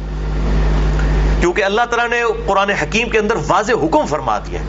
[1.42, 4.60] کیونکہ اللہ تعالیٰ نے قرآن حکیم کے اندر واضح حکم فرما دیا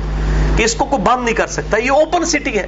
[0.56, 2.66] کہ اس کو کوئی بند نہیں کر سکتا، یہ اوپن سٹی ہے۔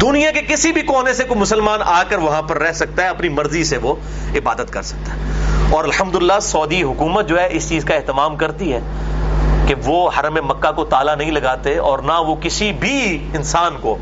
[0.00, 3.08] دنیا کے کسی بھی کونے سے کوئی مسلمان آ کر وہاں پر رہ سکتا ہے،
[3.08, 3.94] اپنی مرضی سے وہ
[4.34, 5.18] عبادت کر سکتا ہے۔
[5.70, 8.80] اور الحمدللہ سعودی حکومت جو ہے اس چیز کا اہتمام کرتی ہے
[9.66, 13.98] کہ وہ حرم مکہ کو تالا نہیں لگاتے اور نہ وہ کسی بھی انسان کو،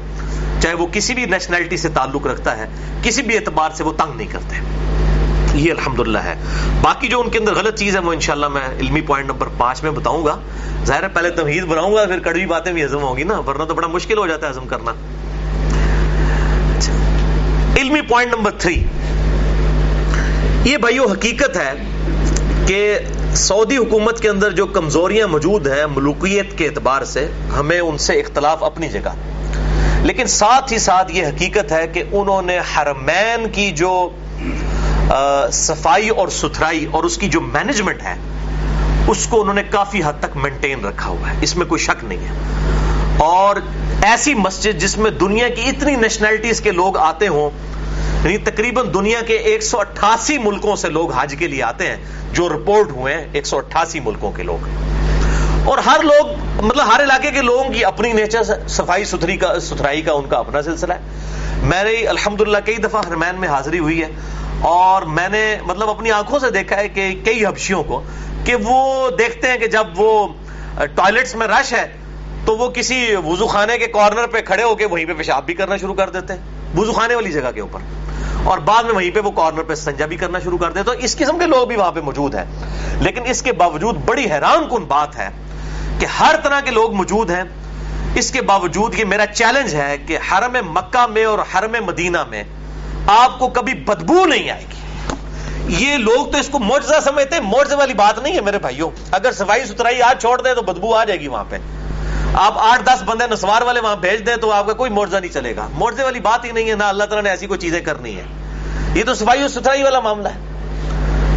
[0.60, 2.66] چاہے وہ کسی بھی نیشنلٹی سے تعلق رکھتا ہے،
[3.02, 4.56] کسی بھی اعتبار سے وہ تنگ نہیں کرتے۔
[5.56, 6.34] یہ الحمدللہ ہے۔
[6.80, 9.82] باقی جو ان کے اندر غلط چیز ہے، وہ انشاءاللہ میں علمی پوائنٹ نمبر پانچ
[9.82, 10.38] میں بتاؤں گا۔
[10.84, 13.74] ظاہر ہے پہلے تمہید بناؤں گا، پھر کڑوی باتیں بھی ہضم ہوگی نا، ورنہ تو
[13.74, 14.92] بڑا مشکل ہو جاتا ہے ہضم کرنا۔
[17.76, 18.84] علمی پوائنٹ نمبر تھری
[20.64, 21.72] یہ بھائیو حقیقت ہے
[22.66, 22.98] کہ
[23.34, 28.12] سعودی حکومت کے اندر جو کمزوریاں موجود ہیں ملوکیت کے اعتبار سے، ہمیں ان سے
[28.12, 29.14] اختلاف اپنی جگہ۔
[30.02, 34.10] لیکن ساتھ ہی ساتھ یہ حقیقت ہے کہ انہوں نے حرمین کی جو
[35.52, 38.14] صفائی اور ستھرائی اور اس کی جو مینجمنٹ ہے،
[39.08, 42.04] اس کو انہوں نے کافی حد تک مینٹین رکھا ہوا ہے۔ اس میں کوئی شک
[42.04, 42.34] نہیں ہے۔
[43.18, 43.56] اور
[44.02, 47.50] ایسی مسجد جس میں دنیا کی اتنی نیشنلٹیز کے لوگ آتے ہوں
[48.24, 51.96] یعنی تقریباً دنیا کے ایک سو اٹھاسی ملکوں سے لوگ حج کے لیے آتے ہیں،
[52.32, 54.58] جو رپورٹ ہوئے ہیں، ایک سو اٹھاسی ملکوں کے لوگ
[55.64, 56.26] اور ہر لوگ
[56.64, 60.38] مطلب ہر علاقے کے لوگوں کی اپنی نیچر صفائی ستھری کا، ستھرائی کا ان کا
[60.38, 60.98] اپنا سلسلہ ہے۔
[61.62, 64.08] میں نے الحمد کئی دفعہ حرمین میں حاضری ہوئی ہے۔
[64.60, 68.02] اور میں نے مطلب اپنی آنکھوں سے دیکھا ہے کہ کئی حبشیوں کو
[68.44, 70.28] کہ وہ دیکھتے ہیں کہ جب وہ
[70.76, 71.92] ٹوائلٹس میں رش ہے
[72.44, 75.54] تو وہ کسی وضو خانے کے کارنر پہ کھڑے ہو کے وہیں پہ پیشاب بھی
[75.54, 76.40] کرنا شروع کر دیتے ہیں،
[76.78, 77.80] وضو خانے والی جگہ کے اوپر۔
[78.44, 80.90] اور بعد میں وہیں پہ وہ کارنر پہ سنجا بھی کرنا شروع کر دیتے تو
[80.90, 82.44] اس قسم کے لوگ بھی وہاں پہ موجود ہیں۔
[83.00, 85.28] لیکن اس کے باوجود بڑی حیران کن بات ہے
[85.98, 87.42] کہ ہر طرح کے لوگ موجود ہیں۔
[88.14, 92.44] اس کے باوجود یہ میرا چیلنج ہے کہ حرم مکہ میں اور حرم مدینہ میں
[93.06, 94.76] آپ کو کبھی بدبو نہیں آئے گی۔
[95.84, 98.90] یہ لوگ تو اس کو موجزہ سمجھتے ہیں۔ موجزے والی بات نہیں ہے میرے بھائیوں۔
[99.10, 101.56] اگر صفائی ستھرائی آج چھوڑ دیں تو بدبو آ جائے گی وہاں پہ۔
[102.34, 105.32] آپ آٹھ دس بندے نسوار والے وہاں بھیج دیں تو آپ کا کوئی موجزہ نہیں
[105.32, 107.80] چلے گا۔ موجزے والی بات ہی نہیں ہے، نہ اللہ تعالیٰ نے ایسی کوئی چیزیں
[107.80, 108.22] کرنی ہے
[108.94, 110.38] یہ تو صفائی ستھرائی والا معاملہ ہے۔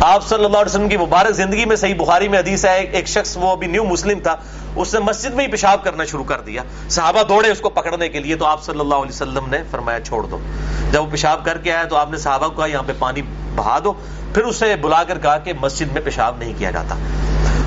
[0.02, 3.08] آپ صلی اللہ علیہ وسلم کی مبارک زندگی میں صحیح بخاری میں حدیث ہے، ایک
[3.08, 4.36] شخص وہ ابھی نیو مسلم تھا۔
[4.76, 8.10] اس نے مسجد میں ہی پیشاب کرنا شروع کر دیا۔ صحابہ دوڑے اس کو پکڑنے
[8.10, 10.40] کے لیے تو آپ صلی اللہ علیہ وسلم نے فرمایا چھوڑ دو۔
[10.92, 13.22] جب وہ پیشاب کر کے آیا تو آپ نے صحابہ کو کہا، یہاں پہ پانی
[13.56, 13.94] بہا دو۔
[14.34, 16.96] پھر اسے بلا کر کہا کہ مسجد میں پیشاب نہیں کیا جاتا۔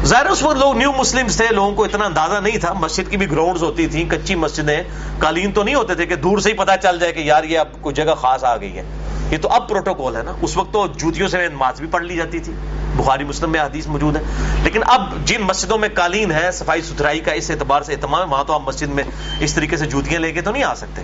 [0.05, 3.17] ظاہر اس وقت لوگ نیو مسلم تھے، لوگوں کو اتنا اندازہ نہیں تھا۔ مسجد کی
[3.17, 4.83] بھی گراؤنڈز ہوتی تھیں، کچی مسجدیں۔
[5.19, 7.59] قالین تو نہیں ہوتے تھے کہ دور سے ہی پتا چل جائے کہ یار یہ
[7.59, 8.83] اب کوئی جگہ خاص آ گئی ہے۔
[9.31, 12.17] یہ تو اب پروٹوکول ہے نا۔ اس وقت تو جوتیوں سے نماز بھی پڑھ لی
[12.17, 12.53] جاتی تھی۔
[12.97, 14.23] بخاری مسلم میں حدیث موجود ہے۔
[14.63, 18.27] لیکن اب جن مسجدوں میں قالین ہے صفائی ستھرائی کا اس اعتبار سے اہتمام ہے،
[18.27, 19.05] وہاں تو آپ مسجد میں
[19.41, 21.03] اس طریقے سے جوتیاں لے کے تو نہیں آ سکتے۔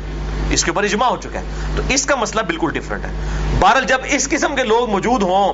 [0.51, 1.45] اس کے اوپر اجماع ہو چکا ہے۔
[1.77, 3.11] تو اس کا مسئلہ بالکل ڈفرنٹ ہے۔
[3.61, 5.53] بہرحال جب اس قسم کے لوگ موجود ہوں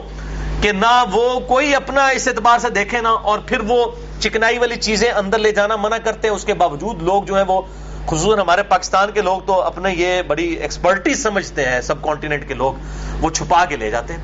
[0.62, 3.84] کہ نہ وہ کوئی اپنا اس اعتبار سے دیکھے نا، اور پھر وہ
[4.20, 7.44] چکنائی والی چیزیں اندر لے جانا منع کرتے ہیں اس کے باوجود لوگ جو ہیں
[7.48, 7.62] وہ
[8.06, 12.54] خصوصاً ہمارے پاکستان کے لوگ تو اپنے یہ بڑی ایکسپرٹیز سمجھتے ہیں، سب کانٹیننٹ کے
[12.54, 12.72] لوگ،
[13.20, 14.20] وہ چھپا کے لے جاتے ہیں۔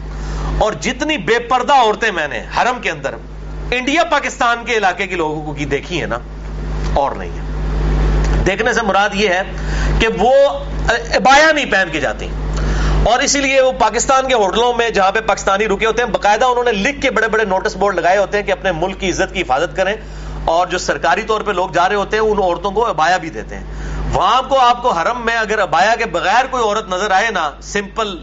[0.60, 3.14] اور جتنی بے پردہ عورتیں میں نے حرم کے اندر،
[3.70, 6.18] انڈیا، پاکستان کے علاقے کے لوگوں کو کی دیکھی ہے نا،
[6.94, 9.42] اور نہیں ہے دیکھنے سے مراد یہ ہے
[10.00, 10.32] کہ وہ
[11.14, 12.28] ابایا نہیں پہن کے جاتی۔
[13.04, 16.44] اور اسی لیے وہ پاکستان کے ہوٹلوں میں جہاں پہ پاکستانی رکے ہوتے ہیں، باقاعدہ
[16.44, 19.10] انہوں نے لکھ کے بڑے بڑے نوٹس بورڈ لگائے ہوتے ہیں کہ اپنے ملک کی
[19.10, 19.94] عزت کی حفاظت کریں۔
[20.44, 23.30] اور جو سرکاری طور پہ لوگ جا رہے ہوتے ہیں، ان عورتوں کو ابایا بھی
[23.30, 23.64] دیتے ہیں۔
[24.12, 27.50] وہاں کو، آپ کو حرم میں اگر ابایا کے بغیر کوئی عورت نظر آئے نا
[27.62, 28.16] سمپل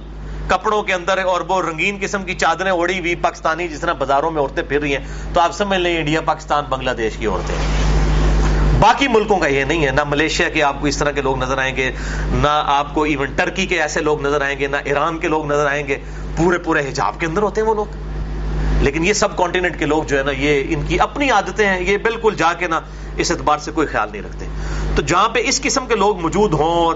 [0.48, 4.32] کپڑوں کے اندر اور وہ رنگین قسم کی چادریں اڑی ہوئی پاکستانی جس طرح بازاروں
[4.32, 7.56] میں عورتیں پھر رہی ہیں۔ تو آپ سمجھ لیں انڈیا، پاکستان، بنگلہ دیش کی عورتیں۔
[8.80, 11.38] باقی ملکوں کا یہ نہیں ہے، نہ ملیشیا کے آپ کو اس طرح کے لوگ
[11.38, 11.92] نظر آئیں گے،
[12.26, 15.46] نہ آپ کو ایون ٹرکی کے ایسے لوگ نظر آئیں گے، نہ ایران کے لوگ
[15.46, 15.98] نظر آئیں گے۔
[16.38, 17.86] پورے پورے حجاب کے اندر ہوتے ہیں وہ لوگ۔
[18.82, 21.82] لیکن یہ سب کانٹیننٹ کے لوگ جو ہے نا، یہ ان کی اپنی عادتیں ہیں،
[21.82, 22.80] یہ بالکل جا کے نا
[23.18, 24.46] اس اعتبار سے کوئی خیال نہیں رکھتے۔
[24.96, 26.96] تو جہاں پہ اس قسم کے لوگ موجود ہوں اور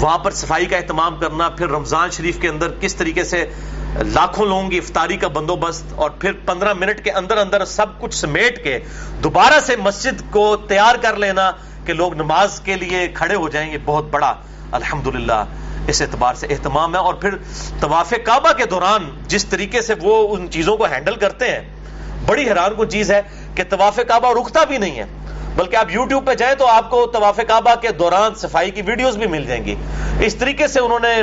[0.00, 3.44] وہاں پر صفائی کا اہتمام کرنا، پھر رمضان شریف کے اندر کس طریقے سے
[4.06, 8.14] لاکھوں لوگوں کی افطاری کا بندوبست اور پھر پندرہ منٹ کے اندر اندر سب کچھ
[8.14, 8.78] سمیٹ کے
[9.22, 11.50] دوبارہ سے مسجد کو تیار کر لینا
[11.84, 14.34] کہ لوگ نماز کے لیے کھڑے ہو جائیں، یہ بہت بڑا
[14.72, 15.44] الحمدللہ
[15.88, 17.36] اس اعتبار سے اہتمام ہے۔ اور پھر
[17.80, 21.60] طواف کعبہ کے دوران جس طریقے سے وہ ان چیزوں کو ہینڈل کرتے ہیں،
[22.26, 23.20] بڑی حیران کو چیز ہے
[23.54, 25.04] کہ طواف کعبہ رکتا بھی نہیں ہے۔
[25.56, 29.16] بلکہ آپ یوٹیوب پہ جائیں تو آپ کو طواف کعبہ کے دوران صفائی کی ویڈیوز
[29.16, 29.74] بھی مل جائیں گی۔
[30.20, 31.22] اس طریقے سے انہوں نے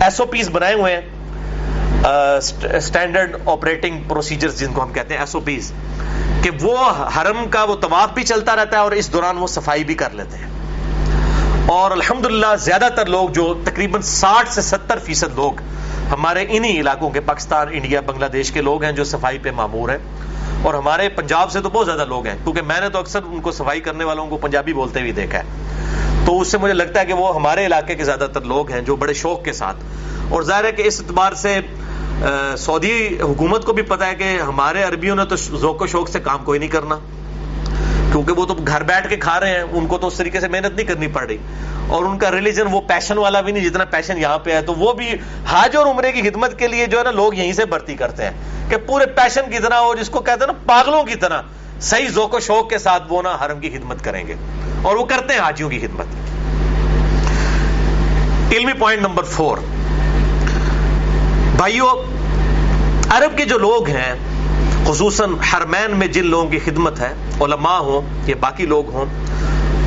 [0.00, 1.00] ایس او پیز بنائے ہوئے ہیں
[2.72, 5.72] اسٹینڈرڈ آپریٹنگ پروسیجر جن کو ہم کہتے ہیں ایس او پیز
[6.42, 6.76] کہ وہ
[7.16, 10.10] حرم کا وہ طواف بھی چلتا رہتا ہے اور اس دوران وہ صفائی بھی کر
[10.10, 10.48] لیتے ہیں۔
[11.66, 15.60] اور الحمدللہ زیادہ تر لوگ جو تقریباً ساٹھ سے ستر فیصد لوگ
[16.10, 19.88] ہمارے انہی علاقوں کے، پاکستان، انڈیا، بنگلہ دیش کے لوگ ہیں جو صفائی پہ معمور
[19.88, 19.98] ہیں۔
[20.62, 23.40] اور ہمارے پنجاب سے تو بہت زیادہ لوگ ہیں، کیونکہ میں نے تو اکثر ان
[23.40, 25.44] کو صفائی کرنے والوں کو پنجابی بولتے ہوئے دیکھا ہے۔
[26.26, 28.80] تو اس سے مجھے لگتا ہے کہ وہ ہمارے علاقے کے زیادہ تر لوگ ہیں
[28.80, 29.76] جو بڑے شوق کے ساتھ۔
[30.28, 31.60] اور ظاہر ہے کہ اس اعتبار سے
[32.58, 36.20] سعودی حکومت کو بھی پتا ہے کہ ہمارے عربیوں نے تو ذوق و شوق سے
[36.20, 36.98] کام کوئی نہیں کرنا۔
[38.12, 40.48] کیونکہ وہ تو گھر بیٹھ کے کھا رہے ہیں، ان کو تو اس طریقے سے
[40.48, 41.36] محنت نہیں کرنی پڑ رہی۔
[41.88, 44.74] اور ان کا ریلیجن وہ پیشن والا بھی نہیں، جتنا پیشن یہاں پہ ہے۔ تو
[44.74, 45.14] وہ بھی
[45.46, 48.24] حاج اور عمرے کی خدمت کے لیے جو ہے نا، لوگ یہیں سے بھرتی کرتے
[48.24, 48.30] ہیں۔
[48.70, 51.42] کہ پورے پیشن کی طرح وہ جس کو کہتے ہیں نا، پاگلوں کی طرح۔
[51.80, 54.34] صحیح ذوق و شوق کے ساتھ وہ نا حرم کی خدمت کریں گے۔
[54.82, 56.06] اور وہ کرتے ہیں حاجیوں کی خدمت۔
[58.52, 59.58] علمی پوائنٹ نمبر فور
[61.56, 61.84] بھائیو،
[63.10, 64.14] عرب کے جو لوگ ہیں
[64.90, 69.04] خصوصاً حرمین میں جن لوگوں کی خدمت ہے، علماء ہوں یا باقی لوگ ہوں،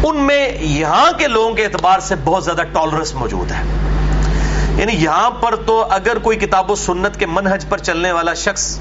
[0.04, 3.63] ان میں یہاں کے لوگوں کے اعتبار سے بہت زیادہ ٹالرنس موجود ہے۔
[4.78, 8.80] یعنی یہاں پر تو اگر کوئی کتاب و سنت کے منہج پر چلنے والا شخص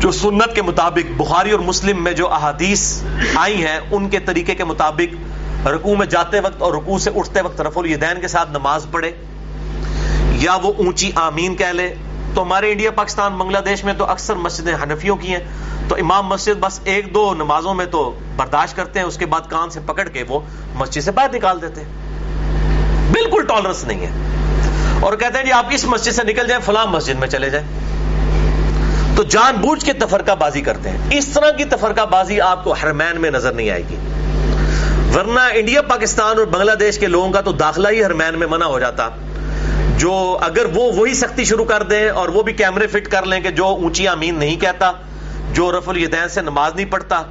[0.00, 3.02] جو سنت کے مطابق بخاری اور مسلم میں جو احادیث
[3.34, 7.40] آئی ہیں، ان کے طریقے کے مطابق رکوع میں جاتے وقت اور رکوع سے اٹھتے
[7.40, 9.10] وقت رف الیدین کے ساتھ نماز پڑھے،
[10.30, 11.94] یا وہ اونچی آمین کہہ لے
[12.34, 15.44] تو ہمارے انڈیا، پاکستان، بنگلہ دیش میں تو اکثر مسجدیں حنفیوں کی ہیں۔
[15.88, 19.40] تو امام مسجد بس ایک دو نمازوں میں تو برداشت کرتے ہیں، اس کے بعد
[19.50, 20.40] کان سے پکڑ کے وہ
[20.74, 21.88] مسجد سے باہر نکال دیتے ہیں۔
[23.12, 24.10] بالکل ٹالرنس نہیں ہے۔
[25.00, 27.66] اور کہتے ہیں جی آپ اس مسجد سے نکل جائیں، فلاں مسجد میں چلے جائیں۔
[29.16, 32.72] تو جان بوجھ کے تفرقہ بازی کرتے ہیں۔ اس طرح کی تفرقہ بازی آپ کو
[32.72, 33.96] حرمین میں نظر نہیں آئے گی۔
[35.16, 38.64] ورنہ انڈیا، پاکستان اور بنگلہ دیش کے لوگوں کا تو داخلہ ہی حرمین میں منع
[38.64, 39.08] ہو جاتا۔
[39.98, 43.40] جو اگر وہ وہی سختی شروع کر دیں اور وہ بھی کیمرے فٹ کر لیں
[43.40, 44.92] کہ جو اونچی امین نہیں کہتا،
[45.52, 47.22] جو رف الیدین سے نماز نہیں پڑھتا،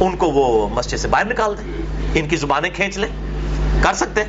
[0.00, 1.72] ان کو وہ مسجد سے باہر نکال دیں
[2.14, 3.08] ان کی زبانیں کھینچ لیں،
[3.82, 4.24] کر سکتے،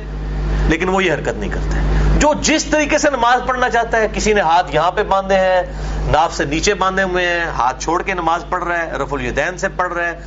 [0.68, 4.32] لیکن وہ یہ حرکت نہیں کرتے۔ جو جس طریقے سے نماز پڑھنا چاہتا ہے، کسی
[4.32, 5.62] نے ہاتھ یہاں پہ باندھے ہیں،
[6.10, 9.58] ناف سے نیچے باندھے ہوئے ہیں، ہاتھ چھوڑ کے نماز پڑھ رہا ہے رف الیدین
[9.58, 10.20] سے پڑھ رہا ہے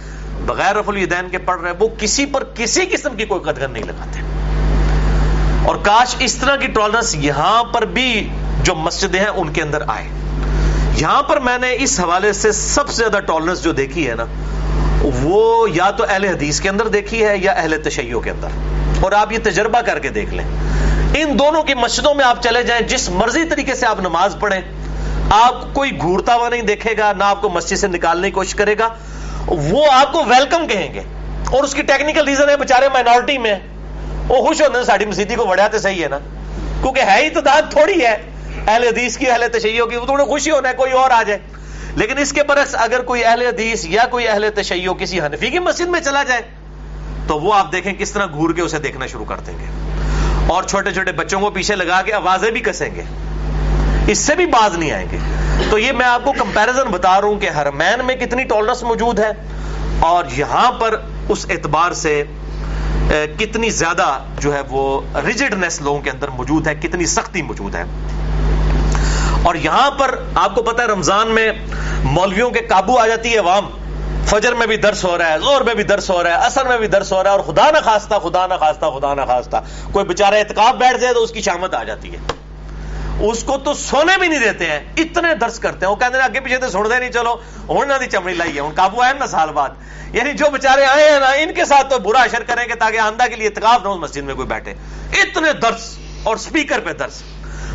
[0.45, 3.71] بغیر رف الیدین کے پڑھ رہے ہیں، وہ کسی پر کسی قسم کی کوئی قدغن
[3.71, 4.21] نہیں لگاتے۔
[5.67, 8.29] اور کاش اس طرح کی ٹالرنس یہاں پر بھی
[8.63, 10.07] جو مسجدیں ہیں ان کے اندر آئے۔
[10.95, 14.25] یہاں پر میں نے اس حوالے سے سب سے زیادہ ٹالرنس جو دیکھی ہے نا،
[15.01, 18.47] وہ یا تو اہل حدیث کے اندر دیکھی ہے یا اہل تشیعوں کے اندر۔
[19.01, 20.45] اور آپ یہ تجربہ کر کے دیکھ لیں۔
[21.17, 24.61] ان دونوں کی مسجدوں میں آپ چلے جائیں، جس مرضی طریقے سے آپ نماز پڑھیں،
[25.29, 28.55] آپ کوئی گھورتا ہوا نہیں دیکھے گا، نہ آپ کو مسجد سے نکالنے کی کوشش
[28.55, 28.89] کرے گا۔
[29.47, 31.01] وہ آپ کو ویلکم کہیں گے۔
[31.51, 33.55] اور اس کی ٹیکنیکل ریزن ہے بےچارے مائنورٹی میں۔
[34.27, 36.19] وہ خوش ہوتے ساری مسیدی کو وڑیا تو صحیح ہے نا۔
[36.81, 38.17] کیونکہ ہے ہی تو داد تھوڑی ہے۔
[38.67, 41.39] اہل حدیث کی، اہل تشیعوں کی وہ تھوڑی خوشی ہونا ہے، کوئی اور آ جائے۔
[41.95, 45.59] لیکن اس کے برعکس اگر کوئی اہل حدیث یا کوئی اہل تشیع کسی حنفی کی
[45.59, 46.41] مسجد میں چلا جائے،
[47.27, 49.65] تو وہ آپ دیکھیں کس طرح گھور کے اسے دیکھنا شروع کر دیں گے۔
[50.47, 53.03] اور چھوٹے چھوٹے بچوں کو پیچھے لگا کے آوازیں بھی کسیں گے۔
[54.07, 55.17] اس سے بھی باز نہیں آئیں گے۔
[55.69, 59.19] تو یہ میں آپ کو کمپیرزن بتا رہا ہوں کہ حرمین میں کتنی ٹولنس موجود
[59.19, 59.31] ہے۔
[59.99, 62.23] اور یہاں پر اس اعتبار سے
[63.09, 64.05] کتنی زیادہ
[64.39, 67.83] جو ہے وہ ریجڈنیس لوگوں کے اندر موجود ہے، کتنی سختی موجود ہے۔
[69.43, 71.51] اور یہاں پر آپ کو پتا ہے، رمضان میں
[72.03, 73.69] مولویوں کے قابو آ جاتی ہے عوام۔
[74.25, 76.65] فجر میں بھی درس ہو رہا ہے زور میں بھی درس ہو رہا ہے اثر
[76.65, 79.21] میں بھی درس ہو رہا ہے، اور خدا نہ خواستہ خدا نہ خواستہ خدا نہ
[79.21, 82.17] خواستہ کوئی بےچارا اعتکاب بیٹھ جائے تو اس کی شامت آ جاتی ہے۔
[83.19, 86.23] اس کو تو سونے بھی نہیں دیتے ہیں، اتنے درس کرتے ہیں۔ وہ کہتے ہیں،
[86.23, 87.35] اگے پیچھے تو سن دے نہیں، چلو،
[87.69, 89.69] ہوں نہ دی چمڑی لائیے ہوں قابو آئے نا سال بعد۔
[90.13, 92.99] یعنی جو بےچارے آئے ہیں نا، ان کے ساتھ تو برا اشر کریں گے تاکہ
[92.99, 94.73] آندہ کے لیے اتقاف نہ مسجد میں کوئی بیٹھے۔
[95.13, 97.23] اتنے درس اور سپیکر پہ درس۔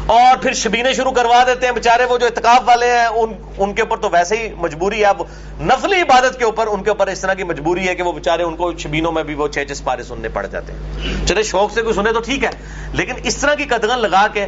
[0.06, 3.72] اور پھر شبینے شروع کروا دیتے ہیں بےچارے وہ جو اتقاف والے ہیں، ان ان
[3.74, 5.22] کے اوپر تو ویسے ہی مجبوری ہے، اب
[5.60, 8.42] نفلی عبادت کے اوپر، ان کے اوپر اس طرح کی مجبوری ہے کہ وہ بےچارے
[8.42, 11.72] ان کو شبینوں میں بھی وہ چھ چھ پارے سننے پڑ جاتے ہیں۔ چلے، شوق
[11.72, 12.50] سے کوئی سنے تو ٹھیک ہے،
[12.92, 14.46] لیکن اس طرح کی قدغن لگا کے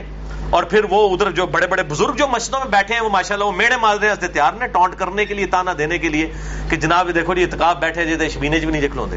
[0.50, 3.44] اور پھر وہ ادھر جو بڑے بڑے بزرگ جو مسجدوں میں بیٹھے ہیں، وہ ماشاءاللہ
[3.44, 6.30] وہ میڑے مار رہے ہیں تیار نے ٹونٹ کرنے کے لیے تانا دینے کے لیے
[6.70, 9.16] کہ جناب دیکھو جی اتقاب بیٹھے جی شبینے جی بھی نہیں جکلوں دے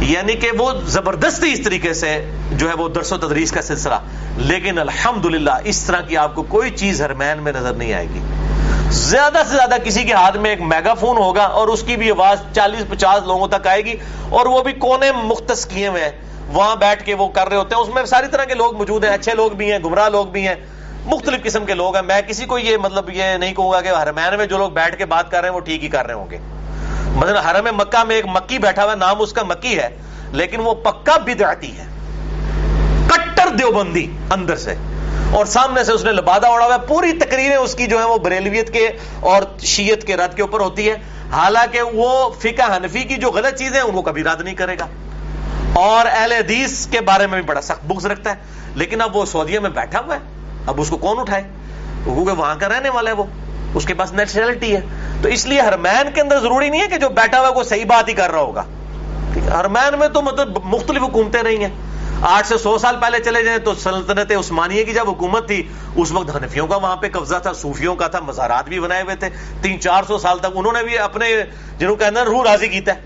[0.00, 3.94] یعنی کہ وہ زبردستی اس طریقے سے جو ہے وہ درس و تدریس کا سلسلہ۔
[4.36, 8.20] لیکن الحمدللہ، اس طرح کی آپ کو کوئی چیز حرمین میں نظر نہیں آئے گی۔
[8.90, 12.10] زیادہ سے زیادہ کسی کے ہاتھ میں ایک میگا فون ہوگا اور اس کی بھی
[12.10, 13.94] آواز چالیس پچاس لوگوں تک آئے گی
[14.28, 16.10] اور وہ بھی کونے مختص کیے ہوئے ہیں۔
[16.48, 19.04] وہاں بیٹھ کے وہ کر رہے ہوتے ہیں۔ اس میں ساری طرح کے لوگ موجود
[19.04, 20.54] ہیں، اچھے لوگ بھی ہیں، گمراہ لوگ بھی ہیں،
[21.04, 23.88] مختلف قسم کے لوگ ہیں۔ میں کسی کو یہ مطلب یہ نہیں کہوں گا کہ
[23.88, 26.14] حرمین میں جو لوگ بیٹھ کے بات کر رہے ہیں وہ ٹھیک ہی کر رہے
[26.14, 26.38] ہوں گے۔
[27.14, 29.88] مطلب حرم مکہ میں ایک مکی بیٹھا ہوا نام اس کا مکی ہے،
[30.32, 31.84] لیکن وہ پکا بدعتی ہے۔
[33.06, 34.74] کٹر دیوبندی اندر سے۔
[35.32, 38.04] اور سامنے سے اس نے لبادہ اڑا ہوا ہے۔ پوری تقریریں اس کی جو ہے
[38.04, 38.88] وہ بریلویت کے
[39.20, 40.94] اور شیت کے رد کے اوپر ہوتی ہے
[41.32, 44.86] حالانکہ وہ فقہ حنفی کی جو غلط چیزیں ان کو کبھی رد نہیں کرے گا۔
[45.72, 48.34] اور اہل حدیث کے بارے میں بھی بڑا سخت بغض رکھتا ہے۔
[48.74, 50.20] لیکن اب وہ سعودیہ میں بیٹھا ہوا ہے۔
[50.66, 51.42] اب اس کو کون اٹھائے؟
[52.04, 53.24] کیونکہ وہاں کا رہنے والا ہے وہ۔
[53.74, 54.80] اس کے پاس نیچرلٹی ہے۔
[55.22, 57.62] تو اس لیے ہرمین کے اندر ضروری نہیں ہے کہ جو بیٹھا ہوا ہے وہ
[57.62, 58.64] صحیح بات ہی کر رہا ہوگا۔
[59.36, 61.70] ہرمین میں تو مطلب مختلف حکومتیں رہی ہیں۔
[62.22, 66.12] آٹھ سے سو سال پہلے چلے جائیں تو سلطنت عثمانیہ کی جب حکومت تھی، اس
[66.12, 69.28] وقت حنفیوں کا وہاں پہ قبضہ تھا، صوفیوں کا تھا مزارات بھی بنائے ہوئے تھے۔
[69.62, 71.26] تین چار سو سال تک انہوں نے بھی اپنے
[71.78, 73.00] جنہوں کے اندر روح راضی کیتا ہے۔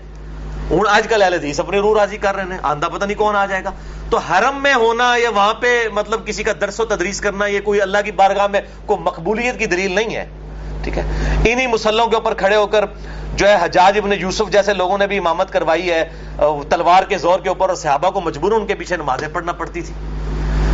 [0.69, 3.35] ہوں، آج کل اہل حدیث اپنے روح راضی کر رہے ہیں۔ آندہ پتہ نہیں کون
[3.35, 3.71] آ جائے گا۔
[4.09, 7.59] تو حرم میں ہونا یا وہاں پہ مطلب کسی کا درس و تدریس کرنا، یہ
[7.59, 10.25] کوئی اللہ کی بارگاہ میں کوئی مقبولیت کی دلیل نہیں ہے۔
[10.83, 11.03] ٹھیک ہے؟
[11.45, 12.85] انہی مسلوں کے اوپر کھڑے ہو کر
[13.35, 16.03] جو ہے حجاج ابن یوسف جیسے لوگوں نے بھی امامت کروائی ہے
[16.69, 19.81] تلوار کے زور کے اوپر اور صحابہ کو مجبور ان کے پیچھے نمازیں پڑھنا پڑتی
[19.81, 19.93] تھی۔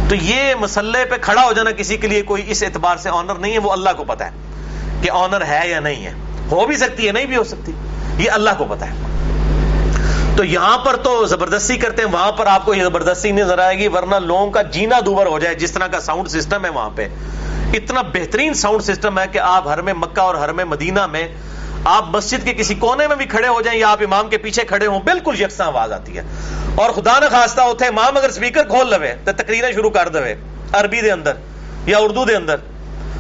[0.10, 3.36] تو یہ مسلح پہ کھڑا ہو جانا کسی کے لیے کوئی اس اعتبار سے آنر
[3.36, 4.32] نہیں ہے، وہ اللہ کو پتا ہے
[5.02, 6.12] کہ آنر ہے یا نہیں ہے۔
[6.52, 7.72] ہو بھی سکتی ہے، نہیں بھی ہو سکتی،
[8.18, 8.94] یہ اللہ کو پتا ہے۔
[10.40, 13.78] تو یہاں پر تو زبردستی کرتے ہیں، وہاں پر آپ کو یہ زبردستی نظر آئے
[13.78, 16.90] گی، ورنہ لوگوں کا جینا دوبر ہو جائے، جس طرح کا ساؤنڈ سسٹم ہے وہاں
[16.96, 17.08] پہ۔
[17.74, 21.28] اتنا بہترین ساؤنڈ سسٹم ہے کہ آپ ہر میں مکہ اور ہر میں مدینہ میں،
[21.86, 24.64] آپ مسجد کے کسی کونے میں بھی کھڑے ہو جائیں یا آپ امام کے پیچھے
[24.64, 26.22] کھڑے ہوں، بالکل یکساں آواز آتی ہے۔
[26.76, 30.36] اور خدا نہ خواستہ ہوتے امام اگر سپیکر کھول لوے، تو تقریریں شروع کر دے
[30.74, 31.34] عربی دے اندر
[31.86, 32.56] یا اردو دے اندر۔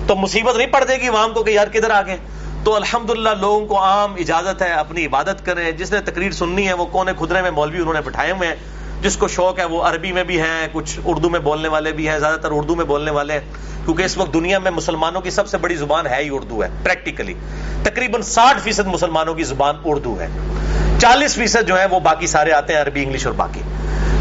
[0.07, 2.17] تو مصیبت نہیں پڑ جائے گی امام کو کہ یار کدھر آ گئے
[2.63, 6.73] تو الحمدللہ لوگوں کو عام اجازت ہے، اپنی عبادت کریں۔ جس نے تقریر سننی ہے،
[6.73, 8.55] وہ کونے خدرے میں مولوی انہوں نے بٹھائے ہوئے ہیں۔
[9.01, 12.09] جس کو شوق ہے، وہ عربی میں بھی ہیں، کچھ اردو میں بولنے والے بھی
[12.09, 13.39] ہیں، زیادہ تر اردو میں بولنے والے ہیں۔
[13.85, 16.69] کیونکہ اس وقت دنیا میں مسلمانوں کی سب سے بڑی زبان ہے ہی اردو ہے
[16.83, 17.33] پریکٹیکلی
[17.83, 20.27] تقریباً ساٹھ فیصد مسلمانوں کی زبان اردو ہے۔
[21.01, 23.61] چالیس فیصد جو ہے وہ باقی سارے آتے ہیں عربی، انگلش اور باقی۔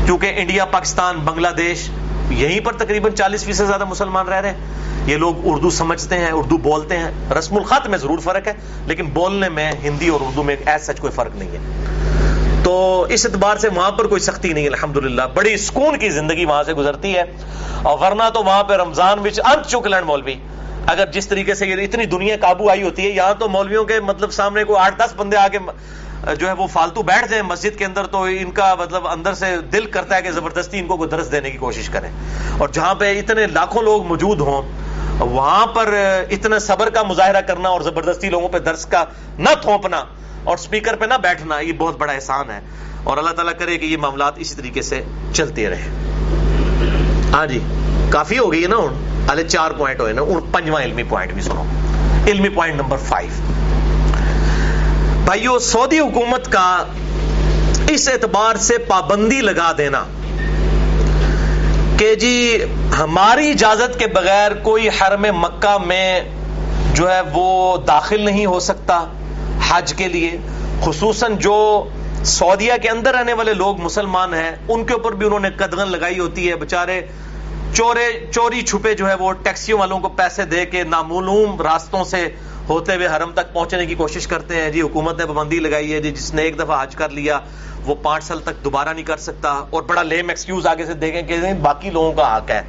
[0.04, 1.90] کیونکہ انڈیا، پاکستان، بنگلہ دیش
[2.30, 4.56] یہیں پر تقریباً چالیس فیصد زیادہ مسلمان رہ رہے ہیں۔
[5.06, 8.52] یہ لوگ اردو سمجھتے ہیں، اردو بولتے ہیں۔ رسم الخط میں ضرور فرق ہے،
[8.86, 11.58] لیکن بولنے میں ہندی اور اردو میں ایس سچ کوئی فرق نہیں ہے۔
[12.64, 16.62] تو اس اعتبار سے وہاں پر کوئی سختی نہیں، الحمدللہ۔ بڑی سکون کی زندگی وہاں
[16.62, 17.24] سے گزرتی ہے۔
[17.82, 20.34] اور ورنہ تو وہاں پہ رمضان وچ انت چک لین مولوی۔
[20.86, 24.00] اگر جس طریقے سے یہ اتنی دنیا قابو آئی ہوتی ہے، یہاں تو مولویوں کے
[24.00, 25.58] مطلب سامنے کو آٹھ دس بندے آگے
[26.38, 29.56] جو ہے وہ فالتو بیٹھ جائیں مسجد کے اندر تو ان کا مطلب اندر سے
[29.72, 32.10] دل کرتا ہے کہ زبردستی ان کو کوئی درس دینے کی کوشش کریں۔
[32.58, 34.62] اور جہاں پہ اتنے لاکھوں لوگ موجود ہوں،
[35.20, 35.94] وہاں پر
[36.30, 39.04] اتنے صبر کا مظاہرہ کرنا اور زبردستی لوگوں پہ درس کا
[39.38, 40.04] نہ تھوپنا
[40.44, 42.60] اور سپیکر پہ نہ بیٹھنا، یہ بہت بڑا احسان ہے۔
[43.04, 45.02] اور اللہ تعالیٰ کرے کہ یہ معاملات اسی طریقے سے
[45.32, 45.88] چلتے رہے
[47.32, 47.60] ہاں جی
[48.10, 51.64] کافی ہو گئی ہے نا ہوں چار پوائنٹ ہوئے نا پنجواں علمی پوائنٹ بھی سنو۔
[52.26, 53.30] علمی پوائنٹ نمبر فائیو
[55.28, 56.84] بھائیو، سعودی حکومت کا
[57.88, 60.04] اس اعتبار سے پابندی لگا دینا
[61.96, 62.64] کہ جی
[62.98, 66.20] ہماری اجازت کے بغیر کوئی حرم مکہ میں
[66.94, 69.04] جو ہے وہ داخل نہیں ہو سکتا
[69.68, 70.38] حج کے لیے۔
[70.84, 71.84] خصوصاً جو
[72.24, 75.90] سعودیہ کے اندر رہنے والے لوگ مسلمان ہیں، ان کے اوپر بھی انہوں نے قدغن
[75.90, 77.02] لگائی ہوتی ہے۔ بےچارے
[77.74, 82.28] چورے چوری چھپے جو ہے وہ ٹیکسیوں والوں کو پیسے دے کے نامعلوم راستوں سے
[82.68, 86.00] ہوتے ہوئے حرم تک پہنچنے کی کوشش کرتے ہیں۔ جی حکومت نے پابندی لگائی ہے۔
[86.00, 87.38] جی جس نے ایک دفعہ حج کر لیا،
[87.86, 91.22] وہ پانچ سال تک دوبارہ نہیں کر سکتا۔ اور بڑا لیم ایکسکیوز آگے سے دیکھیں
[91.22, 92.62] کہ باقی لوگوں کا حق ہے۔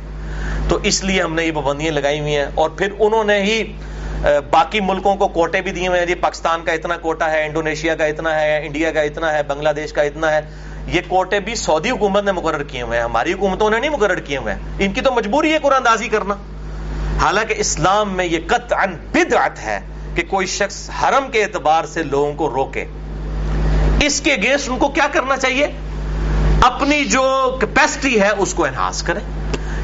[0.70, 3.64] تو اس لیے ہم نے یہ پابندیاں لگائی ہوئی ہیں۔ اور پھر انہوں نے ہی
[4.52, 7.96] باقی ملکوں کو کوٹے بھی دیے ہوئے ہیں۔ جی پاکستان کا اتنا کوٹا ہے، انڈونیشیا
[7.96, 10.42] کا اتنا ہے، انڈیا کا اتنا ہے، بنگلہ دیش کا اتنا ہے۔
[10.90, 14.20] یہ کوٹے بھی سعودی حکومت نے مقرر کیے ہوئے ہیں، ہماری حکومتوں نے نہیں مقرر
[14.20, 16.36] کیے ہوئے ہیں۔ ان کی تو مجبوری ہے قرآن دازی کرنا۔
[17.22, 19.80] حالانکہ اسلام میں یہ قطعا بدعت ہے
[20.16, 22.86] کہ کوئی شخص حرم کے اعتبار سے لوگوں کو روکے۔
[24.02, 25.68] اس کے اگینسٹ ان کو کیا کرنا چاہیے؟
[26.62, 29.22] اپنی جو کیپیسٹی ہے، اس کو انہانس کریں۔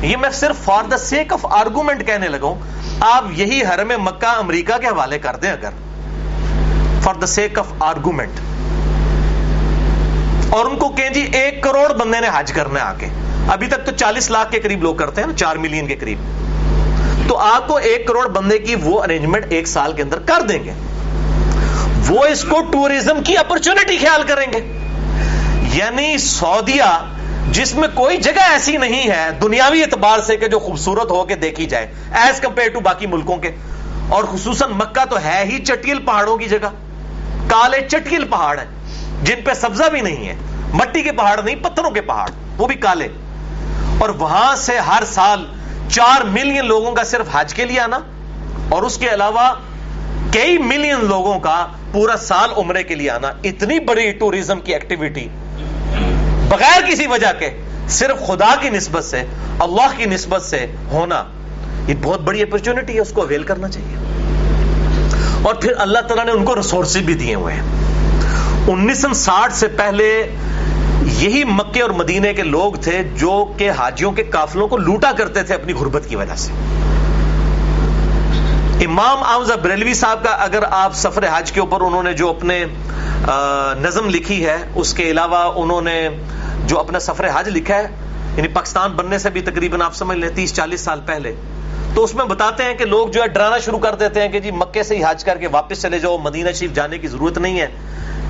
[0.02, 2.56] یہ میں صرف for the sake of argument کہنے لگا ہوں۔
[3.00, 5.70] آپ یہی حرم مکہ امریکہ کے حوالے کر دیں اگر۔
[7.02, 8.32] For the sake of argument
[10.50, 13.08] اور ان کو کہیں جی ایک کروڑ بندے نے حج کرنا ہے آ کے
[13.48, 16.20] ابھی تک تو چالیس لاکھ کے قریب لوگ کرتے ہیں نا، چار ملین کے قریب۔
[17.28, 20.64] تو آپ کو ایک کروڑ بندے کی وہ ارینجمنٹ ایک سال کے اندر کر دیں
[20.64, 20.72] گے۔
[22.08, 24.60] وہ اس کو ٹورزم کی اپرچونٹی خیال کریں گے۔
[25.74, 27.14] یعنی سعودیہ،
[27.52, 31.36] جس میں کوئی جگہ ایسی نہیں ہے دنیاوی اعتبار سے کہ جو خوبصورت ہو کے
[31.36, 33.52] دیکھی جائے ایز کمپیئر ٹو باقی ملکوں کے۔
[34.10, 36.70] اور خصوصاً مکہ تو ہے ہی چٹیل پہاڑوں کی جگہ۔
[37.48, 38.66] کالے چٹیل پہاڑ ہیں۔
[39.24, 40.36] جن پہ سبزہ بھی نہیں ہے،
[40.74, 43.08] مٹی کے پہاڑ نہیں، پتھروں کے پہاڑ، وہ بھی کالے۔
[44.00, 45.46] اور وہاں سے ہر سال
[45.90, 48.00] چار ملین لوگوں کا صرف حج کے لیے آنا،
[48.70, 49.54] اور اس کے علاوہ
[50.32, 55.28] کئی ملین لوگوں کا پورا سال عمرے کے لیے آنا۔ اتنی بڑی ٹوریزم کی ایکٹیویٹی
[56.50, 59.24] بغیر کسی وجہ کے، صرف خدا کی نسبت سے،
[59.60, 61.24] اللہ کی نسبت سے ہونا۔
[61.88, 63.96] یہ بہت بڑی اپرچونٹی ہے، اس کو اویل کرنا چاہیے۔
[65.44, 67.62] اور پھر اللہ تعالیٰ نے ان کو ریسورسز بھی دیے ہوئے ہیں۔
[68.68, 70.06] انیس ساٹھ سے پہلے
[71.02, 75.44] یہی مکے اور مدینے کے لوگ تھے جو کہ حاجیوں کے قافلوں کو لوٹا کرتے
[75.44, 76.52] تھے اپنی غربت کی وجہ سے۔
[78.86, 82.64] امام آمزہ بریلوی صاحب کا اگر آپ سفر حج کے اوپر انہوں نے جو اپنے
[83.80, 86.10] نظم لکھی ہے، اس کے علاوہ انہوں نے
[86.66, 87.88] جو اپنا سفر حج لکھا ہے
[88.38, 91.36] یعنی پاکستان بننے سے بھی تقریباً آپ سمجھ لیں تیس چالیس سال پہلے
[91.96, 94.40] تو اس میں بتاتے ہیں کہ لوگ جو ہے ڈرانا شروع کر دیتے ہیں کہ
[94.40, 97.38] جی مکے سے ہی حج کر کے واپس چلے جاؤ، مدینہ شریف جانے کی ضرورت
[97.38, 97.68] نہیں ہے۔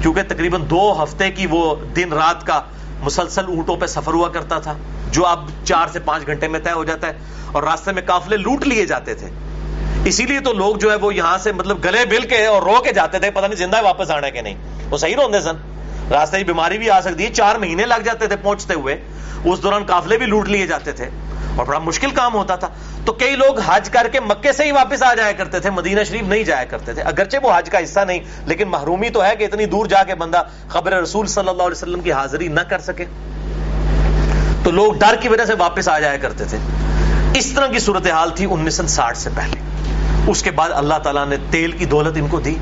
[0.01, 2.61] کیونکہ تقریباً دو ہفتے کی وہ دن رات کا
[3.01, 4.74] مسلسل اونٹوں پہ سفر ہوا کرتا تھا،
[5.11, 7.13] جو اب چار سے پانچ گھنٹے میں طے ہو جاتا ہے
[7.51, 9.30] اور راستے میں قافلے لوٹ لیے جاتے تھے۔
[10.05, 12.82] اسی لیے تو لوگ جو ہے وہ یہاں سے مطلب گلے بل کے اور رو
[12.84, 14.55] کے جاتے تھے، پتہ نہیں زندہ واپس آنا کہ نہیں۔
[14.89, 15.55] وہ صحیح روندے سن۔
[16.11, 19.01] راستے کی بیماری بھی آ سکتی ہے، چار مہینے لگ جاتے تھے پہنچتے ہوئے۔
[19.45, 21.09] اس دوران قافلے بھی لوٹ لیے جاتے تھے۔
[21.55, 22.69] اور بڑا مشکل کام ہوتا تھا۔
[23.05, 26.03] تو کئی لوگ حج کر کے مکے سے ہی واپس آ جایا کرتے تھے، مدینہ
[26.03, 29.35] شریف نہیں جایا کرتے تھے۔ اگرچہ وہ حج کا حصہ نہیں، لیکن محرومی تو ہے
[29.35, 32.59] کہ اتنی دور جا کے بندہ خبر رسول صلی اللہ علیہ وسلم کی حاضری نہ
[32.59, 33.05] کر سکے۔
[34.63, 36.57] تو لوگ ڈر کی وجہ سے واپس آ جایا کرتے تھے۔
[37.33, 39.59] اس طرح کی صورتحال تھی انیس سو ساٹھ سے پہلے۔
[40.27, 42.55] اس کے بعد اللہ تعالیٰ نے تیل کی دولت ان کو دی۔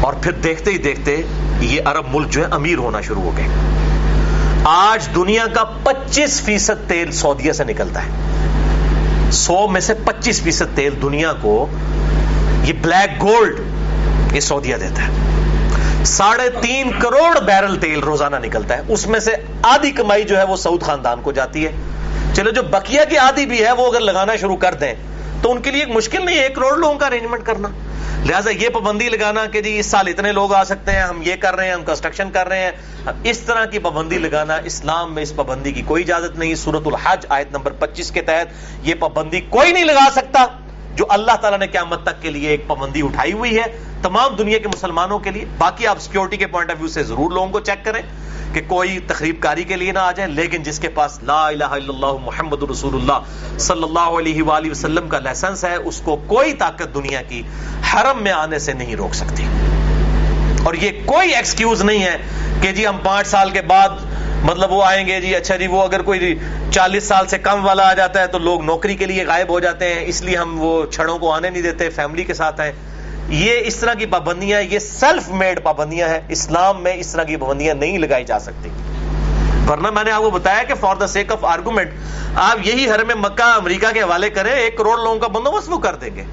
[0.00, 1.22] اور پھر دیکھتے ہی دیکھتے
[1.60, 3.46] یہ عرب ملک جو ہے امیر ہونا شروع ہو گئے۔
[4.64, 8.10] آج دنیا کا پچیس فیصد تیل سعودیہ سے نکلتا ہے۔
[9.32, 11.66] سو میں سے پچیس فیصد تیل دنیا کو
[12.64, 13.60] یہ بلیک گولڈ
[14.32, 15.12] یہ سعودیہ دیتا ہے۔
[16.04, 20.44] ساڑھے تین کروڑ بیرل تیل روزانہ نکلتا ہے۔ اس میں سے آدھی کمائی جو ہے
[20.44, 21.72] وہ سعود خاندان کو جاتی ہے۔
[22.34, 24.94] چلو جو بکیا کی آدھی بھی ہے وہ اگر لگانا شروع کر دیں
[25.42, 27.68] تو ان کے لیے ایک مشکل نہیں ہے، ایک کروڑ لوگوں کا ارینجمنٹ کرنا۔
[28.26, 31.36] لہٰذا یہ پابندی لگانا کہ جی اس سال اتنے لوگ آ سکتے ہیں، ہم یہ
[31.36, 32.72] کر رہے ہیں، ہم کنسٹرکشن کر رہے ہیں۔
[33.24, 37.26] اس طرح کی پابندی لگانا، اسلام میں اس پابندی کی کوئی اجازت نہیں۔ سورت الحج
[37.28, 38.46] آیت نمبر پچیس کے تحت
[38.82, 40.46] یہ پابندی کوئی نہیں لگا سکتا۔
[40.98, 43.64] جو اللہ تعالیٰ نے قیامت تک کے لیے ایک پابندی اٹھائی ہوئی ہے،
[44.02, 47.30] تمام دنیا کے مسلمانوں کے لیے، باقی آپ سیکیورٹی کے پوائنٹ آف ویو سے ضرور
[47.32, 48.00] لوگوں کو چیک کریں
[48.54, 51.70] کہ کوئی تقریب کاری کے لیے نہ آ جائے، لیکن جس کے پاس لا الہ
[51.78, 56.16] الا اللہ محمد رسول اللہ صلی اللہ علیہ وآلہ وسلم کا لائسنس ہے، اس کو
[56.26, 57.42] کوئی طاقت دنیا کی
[57.92, 59.46] حرم میں آنے سے نہیں روک سکتی۔
[60.64, 62.16] اور یہ کوئی ایکسکیوز نہیں ہے
[62.62, 63.88] کہ جی ہم پانچ سال کے بعد
[64.42, 66.34] مطلب وہ آئیں گے جی اچھا جی وہ اگر کوئی
[66.72, 69.60] چالیس سال سے کم والا آ جاتا ہے تو لوگ نوکری کے لیے غائب ہو
[69.60, 72.72] جاتے ہیں، اس لیے ہم وہ چھڑوں کو آنے نہیں دیتے فیملی کے ساتھ ہیں
[73.28, 77.36] یہ اس طرح کی پابندیاں، یہ سیلف میڈ پابندیاں ہیں، اسلام میں اس طرح کی
[77.36, 78.68] پابندیاں نہیں لگائی جا سکتی۔
[79.68, 81.90] ورنہ میں نے آپ کو بتایا کہ for the sake of argument
[82.34, 85.94] آپ یہی حرم مکہ، امریکہ کے حوالے کریں، ایک کروڑ لوگوں کا بندوبست وہ کر
[85.94, 86.24] دیں گے۔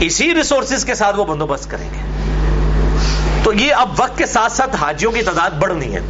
[0.00, 2.13] اسی ریسورسز کے ساتھ وہ بندوبست کریں گے۔
[3.44, 6.00] تو یہ اب وقت کے ساتھ ساتھ حاجیوں کی تعداد بڑھنی ہے۔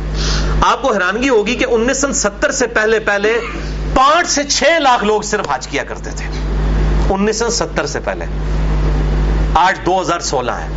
[0.61, 3.41] آپ کو حیرانگی ہوگی کہ انیس سو ستر سے پہلے پہلے
[3.95, 6.25] پانچ سے چھ لاکھ لوگ صرف حج کیا کرتے تھے۔
[7.11, 8.25] انیس سو ستر سے پہلے۔
[9.55, 10.69] آج دو ہزار سولہ ہے۔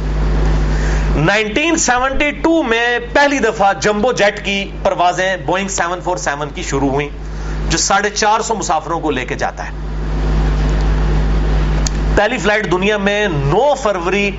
[1.16, 6.64] نائنٹین سیونٹی ٹو میں پہلی دفعہ جمبو جیٹ کی پروازیں بوئنگ سیون فور سیون کی
[6.64, 7.10] شروع ہوئی
[7.70, 9.72] جو ساڑھے چار سو مسافروں کو لے کے جاتا ہے۔
[12.16, 14.32] پہلی فلائٹ دنیا میں نو فروری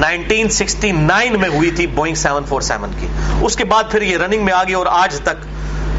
[0.00, 3.06] نائنٹین سکسٹی نائن میں ہوئی تھی بوئنگ سیون فور سیون کی۔
[3.40, 5.46] اس کے بعد پھر یہ رننگ میں آگئی اور آج تک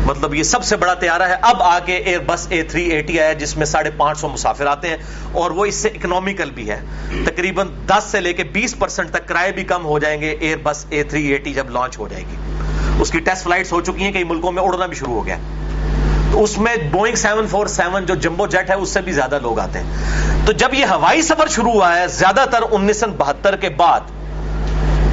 [0.05, 3.33] مطلب یہ سب سے بڑا تیارہ ہے۔ اب آگے ایئر بس اے تھری ایٹی آیا
[3.33, 4.97] جس میں ساڑھے پانچ سو مسافر آتے ہیں
[5.31, 6.79] اور وہ اس سے اکنامیکل بھی ہے۔
[7.25, 10.57] تقریباً دس سے لے کے بیس پرسنٹ تک کرائے بھی کم ہو جائیں گے ایئر
[10.63, 12.35] بس اے تھری ایٹی جب لانچ ہو جائے گی۔
[12.99, 15.35] اس کی ٹیسٹ فلائٹس ہو چکی ہیں، کئی ملکوں میں اڑنا بھی شروع ہو گیا۔
[15.35, 15.60] تو
[16.33, 19.59] اس میں بوئنگ سیون فور سیون جو جمبو جیٹ ہے، اس سے بھی زیادہ لوگ
[19.59, 19.85] آتے ہیں۔
[20.45, 23.99] تو جب یہ ہوائی سفر شروع ہوا ہے، زیادہ تر انیس سو بہتر کے بعد،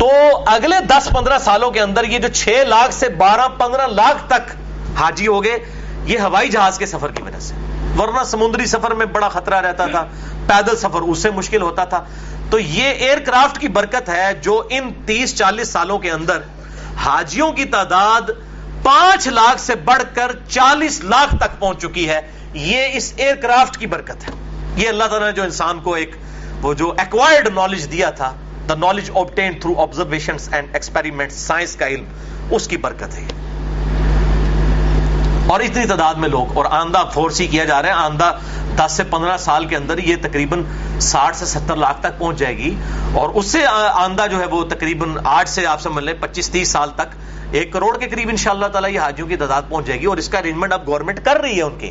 [0.01, 0.11] تو
[0.47, 4.51] اگلے دس پندرہ سالوں کے اندر یہ جو چھ لاکھ سے بارہ پندرہ لاکھ تک
[4.97, 5.59] حاجی ہو گئے،
[6.05, 7.55] یہ ہوائی جہاز کے سفر کی وجہ سے۔
[7.99, 10.07] ورنہ سمندری سفر میں بڑا خطرہ رہتا تھا،
[10.47, 12.05] پیدل سفر اس سے مشکل ہوتا تھا۔
[12.51, 16.39] تو یہ ایئر کرافٹ کی برکت ہے جو ان تیس چالیس سالوں کے اندر
[16.97, 18.31] حاجیوں کی تعداد
[18.89, 22.21] پانچ لاکھ سے بڑھ کر چالیس لاکھ تک پہنچ چکی ہے۔
[22.55, 24.35] یہ اس ایئر کرافٹ کی برکت ہے۔
[24.77, 26.11] یہ اللہ تعالیٰ نے جو انسان کو ایک
[26.63, 28.35] وہ جو ایکوائرڈ نالج دیا تھا
[28.69, 32.05] the knowledge obtain through observation and experiment science کا علم،
[32.51, 33.25] اس کی برکت ہے۔
[35.49, 38.33] اور اتنی تعداد میں لوگ اور آندہ فورس ہی کیا جا رہا ہے، آندہ
[38.77, 40.63] دس سے پندرہ سال کے اندر یہ تقریباً
[41.01, 42.75] ساٹھ سے ستر لاکھ تک پہنچ جائے گی
[43.13, 43.59] اور اس سے
[43.93, 47.17] آندہ جو ہے وہ تقریباً آٹھ سے آپ سمجھ لیں، پچیس تیس سال تک،
[47.53, 50.07] ایک کروڑ کے قریب ان شاء اللہ تعالیٰ یہ حاجیوں کی تعداد پہنچ جائے گی
[50.07, 51.91] اور اس کا ارینجمنٹ اب گورنمنٹ کر رہی ہے ان کی۔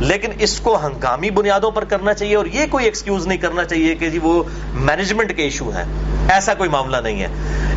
[0.00, 3.94] لیکن اس کو ہنگامی بنیادوں پر کرنا چاہیے اور یہ کوئی ایکسکیوز نہیں کرنا چاہیے
[3.94, 4.42] کہ جی وہ
[4.72, 5.84] مینجمنٹ کے ایشو ہیں۔
[6.30, 7.28] ایسا کوئی معاملہ نہیں ہے۔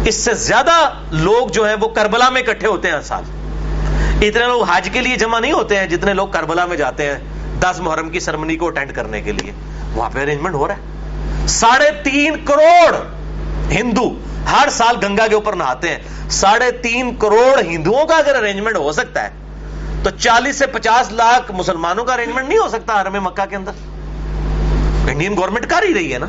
[0.06, 3.24] اس سے زیادہ لوگ جو ہیں وہ کربلا میں اکٹھے ہوتے ہیں ہر سال۔
[4.22, 7.16] اتنے لوگ حج کے لیے جمع نہیں ہوتے ہیں جتنے لوگ کربلا میں جاتے ہیں
[7.60, 9.52] دس محرم کی سرمنی کو اٹینڈ کرنے کے لیے۔
[9.94, 12.96] وہاں پہ ارینجمنٹ ہو رہا ہے۔ ساڑھے تین کروڑ
[13.72, 14.20] ہندو
[14.52, 15.98] ہر سال گنگا کے اوپر نہاتے ہیں۔
[16.30, 19.30] ساڑھے تین کروڑ ہندوؤں کا اگر ارینجمنٹ ہو سکتا ہے،
[20.04, 23.72] تو چالیس سے پچاس لاکھ مسلمانوں کا ارینجمنٹ نہیں ہو سکتا حرم مکہ کے اندر۔
[25.10, 26.28] انڈین گورنمنٹ کر ہی رہی ہے نا۔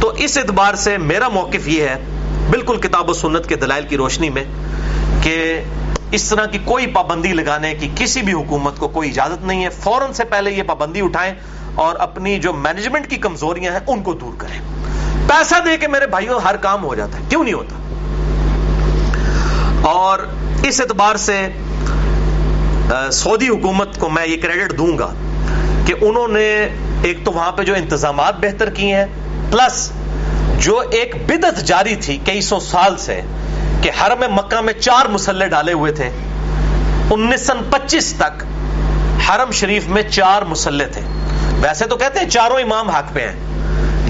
[0.00, 1.96] تو اس اعتبار سے میرا موقف یہ ہے،
[2.50, 4.44] بالکل کتاب و سنت کے دلائل کی روشنی میں
[5.22, 5.62] کہ
[6.12, 9.68] اس طرح کی کوئی پابندی لگانے کی کسی بھی حکومت کو کوئی اجازت نہیں ہے۔
[9.68, 11.34] فوراً سے پہلے یہ پابندی اٹھائیں
[11.74, 14.60] اور اپنی جو مینجمنٹ کی کمزوریاں ہیں ان کو دور کریں۔
[15.28, 17.76] پیسہ دے کے میرے بھائیوں ہر کام ہو جاتا ہے۔ کیوں نہیں ہوتا؟
[19.90, 20.18] اور
[20.62, 21.48] اس اعتبار سے
[23.12, 25.14] سعودی حکومت کو میں یہ کریڈٹ دوں گا
[25.86, 26.68] کہ انہوں نے
[27.02, 29.06] ایک تو وہاں پہ جو انتظامات بہتر کیے ہیں
[29.50, 29.92] پلس
[30.58, 33.20] جو ایک بدت جاری تھی کئی سو سال سے
[33.82, 36.10] کہ حرم مکہ میں چار مسلح ڈالے ہوئے تھے۔
[37.10, 38.44] انیس سن پچیس تک
[39.28, 41.00] حرم شریف میں چار مسلح تھے۔
[41.60, 43.36] ویسے تو کہتے ہیں چاروں امام حق پہ ہیں،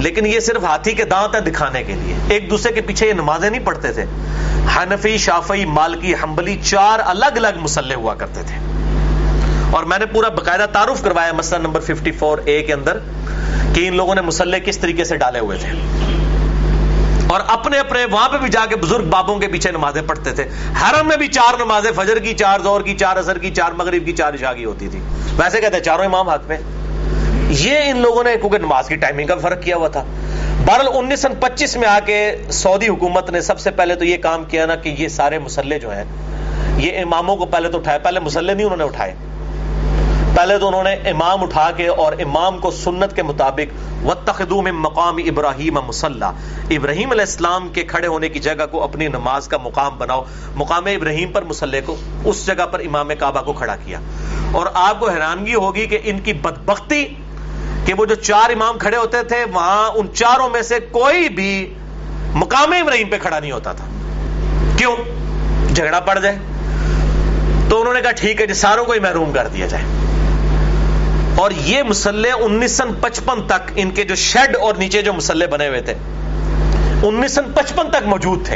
[0.01, 3.13] لیکن یہ صرف ہاتھی کے دانت ہیں دکھانے کے لیے۔ ایک دوسرے کے پیچھے یہ
[3.13, 4.05] نمازیں نہیں پڑھتے تھے۔
[4.77, 8.55] حنفی شافی مالکی، حنبلی چار الگ الگ مسلح ہوا کرتے تھے۔
[9.71, 12.97] اور میں نے پورا باقاعدہ تعارف کروایا، مسئلہ نمبر 54 اے کے اندر،
[13.73, 15.69] کہ ان لوگوں نے مسلح کس طریقے سے ڈالے ہوئے تھے۔
[17.29, 20.43] اور اپنے اپنے وہاں پہ بھی جا کے بزرگ بابوں کے پیچھے نمازیں پڑھتے تھے۔
[20.81, 24.05] حرم میں بھی چار نمازیں، فجر کی چار زور کی چار اثر کی چار، مغرب
[24.05, 24.99] کی چار عشاء کی ہوتی تھی۔
[25.37, 26.57] ویسے کہتے ہیں چاروں امام ہاتھ میں۔
[27.49, 30.03] یہ ان لوگوں نے، کیونکہ نماز کی ٹائمنگ کا فرق کیا ہوا تھا۔
[30.65, 34.17] بہرحال انیس سو پچیس میں آ کے سعودی حکومت نے سب سے پہلے تو یہ
[34.17, 36.03] کام کیا نا کہ یہ سارے مسلح جو ہیں،
[36.77, 39.15] یہ اماموں کو پہلے تو اٹھائے پہلے مسلح نہیں انہوں نے اٹھائے۔
[40.35, 45.17] پہلے تو انہوں نے امام اٹھا کے اور امام کو سنت کے مطابق وَاتَّخِذُوا مقام
[45.17, 46.31] ابراہیم مسلح
[46.69, 50.23] ابراہیم علیہ السلام کے کھڑے ہونے کی جگہ کو اپنی نماز کا مقام بناؤ۔
[50.55, 53.99] مقام ابراہیم پر مسلح کو اس جگہ پر امام کعبہ کو کھڑا کیا۔
[54.51, 57.05] اور آپ کو حیرانگی ہوگی کہ ان کی بدبختی
[57.85, 61.73] کہ وہ جو چار امام کھڑے ہوتے تھے، وہاں ان چاروں میں سے کوئی بھی
[62.33, 63.85] مقام ابراہیم پہ کھڑا نہیں ہوتا تھا۔
[64.77, 64.95] کیوں؟
[65.75, 66.37] جھگڑا پڑ جائے۔
[67.69, 69.83] تو انہوں نے کہا، ٹھیک ہے جی ساروں کو ہی محروم کر دیا جائے۔
[71.39, 75.45] اور یہ مسلح انیس سن پچپن تک ان کے جو شیڈ اور نیچے جو مسلح
[75.45, 75.93] بنے ہوئے تھے،
[77.07, 78.55] انیس سن پچپن تک موجود تھے۔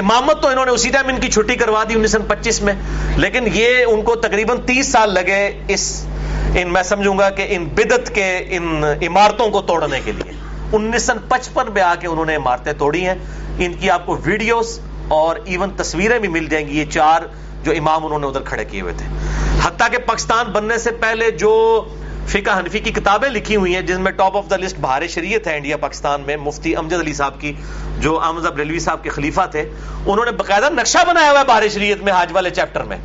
[0.00, 2.74] امامت تو انہوں نے اسی ٹائم ان کی چھٹی کروا دی انیس سن پچیس میں،
[3.16, 6.06] لیکن یہ ان کو تقریباً تیس سال لگے اس،
[6.56, 10.32] ان میں سمجھوں گا کہ ان بدت کے، ان عمارتوں کو توڑنے کے لیے۔
[10.72, 13.14] انیس سن پچپن میں آ کے انہوں نے عمارتیں توڑی ہیں۔
[13.58, 14.78] ان کی آپ کو ویڈیوز
[15.08, 17.22] اور ایون تصویریں بھی مل جائیں گی۔ یہ چار
[17.62, 19.06] جو امام انہوں نے ادھر کھڑے کیے ہوئے تھے۔
[19.62, 21.84] حتیٰ کہ پاکستان بننے سے پہلے جو
[22.26, 25.46] فقہ حنفی کی کتابیں لکھی ہوئی ہیں، جن میں top of the list Bihar شریعت
[25.46, 27.52] ہے انڈیا، پاکستان میں، مفتی امجد علی صاحب کی،
[27.98, 29.60] جو احمد ریلوی صاحب کے خلیفہ تھے،
[30.06, 32.96] انہوں نے باقاعدہ نقشہ بنایا ہوا ہے بہار شریعت میں حاج والے چیپٹر میں۔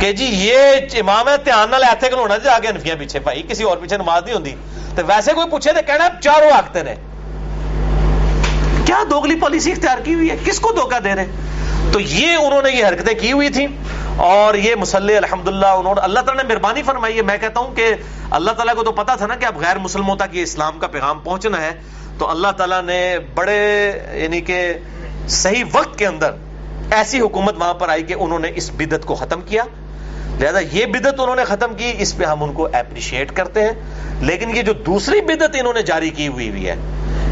[0.00, 0.56] کہ جی یہ
[0.98, 4.22] امام ہے دھیان نال ایتھیکل ہونا جی آگے انفیاں پیچھے، بھائی کسی اور پیچھے نماز
[4.24, 4.54] نہیں ہوتی
[4.96, 6.94] تو ویسے کوئی پوچھے تو کہنا چاروں آگتے نے۔
[8.88, 11.26] کیا دوگلی پالیسی اختیار کی ہوئی ہے؟ کس کو دھوکہ دے رہے
[11.92, 13.66] تو یہ انہوں نے یہ حرکتیں کی ہوئی تھیں
[14.16, 17.74] اور یہ مسلح الحمدللہ انہوں نے اللہ تعالیٰ نے مہربانی فرمائی ہے۔ میں کہتا ہوں
[17.74, 17.94] کہ
[18.30, 20.86] اللہ تعالیٰ کو تو پتا تھا نا کہ اب غیر مسلموں تک یہ اسلام کا
[20.86, 21.70] پیغام پہنچنا ہے۔
[22.18, 24.74] تو اللہ تعالیٰ نے بڑے یعنی کہ
[25.28, 26.30] صحیح وقت کے اندر
[26.90, 29.64] ایسی حکومت وہاں پر آئی کہ انہوں نے اس بدت کو ختم کیا۔
[30.40, 33.72] لہذا یہ بدت انہوں نے ختم کی، اس پہ ہم ان کو اپریشیٹ کرتے ہیں۔
[34.20, 36.74] لیکن یہ جو دوسری بدت انہوں نے جاری کی ہوئی ہوئی ہے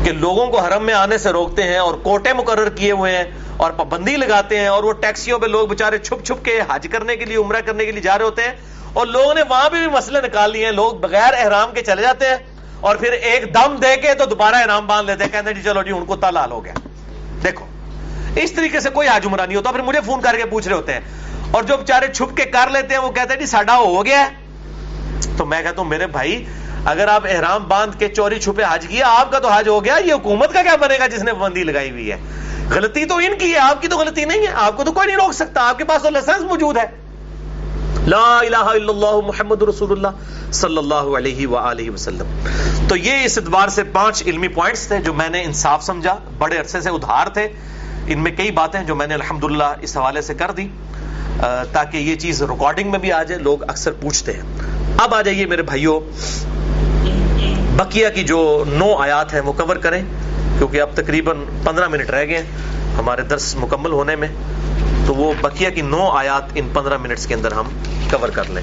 [0.06, 3.24] کہ لوگوں کو حرم میں آنے سے روکتے ہیں اور کوٹے مقرر کیے ہوئے ہیں
[3.56, 7.16] اور پابندی لگاتے ہیں اور وہ ٹیکسیوں پہ لوگ بےچارے چھپ چھپ کے حج کرنے
[7.16, 8.52] کے لیے، عمرہ کرنے کے لیے جا رہے ہوتے ہیں
[8.92, 12.02] اور لوگوں نے وہاں پہ بھی مسئلے نکال لیے ہیں۔ لوگ بغیر احرام کے چلے
[12.02, 12.36] جاتے ہیں
[12.80, 15.62] اور پھر ایک دم دے کے تو دوبارہ احرام باندھ لیتے ہیں، کہتے ہیں جی
[15.62, 16.74] چلو جی ان کو تلال ہو گیا۔
[17.42, 17.66] دیکھو،
[18.36, 20.76] اس طریقے سے کوئی حج عمرہ نہیں ہوتا۔ پھر مجھے فون کر کے پوچھ رہے
[20.76, 21.00] ہوتے ہیں
[21.50, 24.20] اور جو بےچارے چھپ کے کر لیتے ہیں، وہ کہتے ہیں جی ساڈا ہو گیا
[24.20, 26.44] ہے۔ تو میں کہتا ہوں، میرے بھائی
[26.86, 29.96] اگر آپ احرام باندھ کے چوری چھپے حج کیا آپ کا تو حج ہو گیا،
[29.96, 32.16] یہ حکومت کا کیا بنے گا جس نے پابندی لگائی ہوئی ہے؟
[32.70, 35.06] غلطی تو ان کی ہے، آپ کی تو غلطی نہیں ہے، آپ کو تو کوئی
[35.06, 36.86] نہیں روک سکتا، آپ کے پاس تو لائسنس موجود ہے۔
[38.06, 42.46] لا الہ الا اللہ محمد رسول اللہ صلی اللہ علیہ وآلہ وسلم۔
[42.88, 46.58] تو یہ اس ادوار سے پانچ علمی پوائنٹس تھے جو میں نے انصاف سمجھا، بڑے
[46.58, 47.48] عرصے سے ادھار تھے۔
[48.06, 50.68] ان میں کئی باتیں جو میں نے الحمدللہ اس حوالے سے کر دی
[51.72, 54.42] تاکہ یہ چیز ریکارڈنگ میں بھی آ جائے، لوگ اکثر پوچھتے ہیں۔
[54.98, 56.00] اب آ جائیے میرے بھائیوں
[57.76, 60.02] بقیہ کی جو نو آیات ہیں وہ کور کریں،
[60.58, 62.42] کیونکہ اب تقریباً پندرہ منٹ رہ گئے
[62.98, 64.28] ہمارے درس مکمل ہونے میں۔
[65.06, 67.68] تو وہ بقیہ کی نو آیات ان پندرہ منٹس کے اندر ہم
[68.10, 68.62] کور کر لیں۔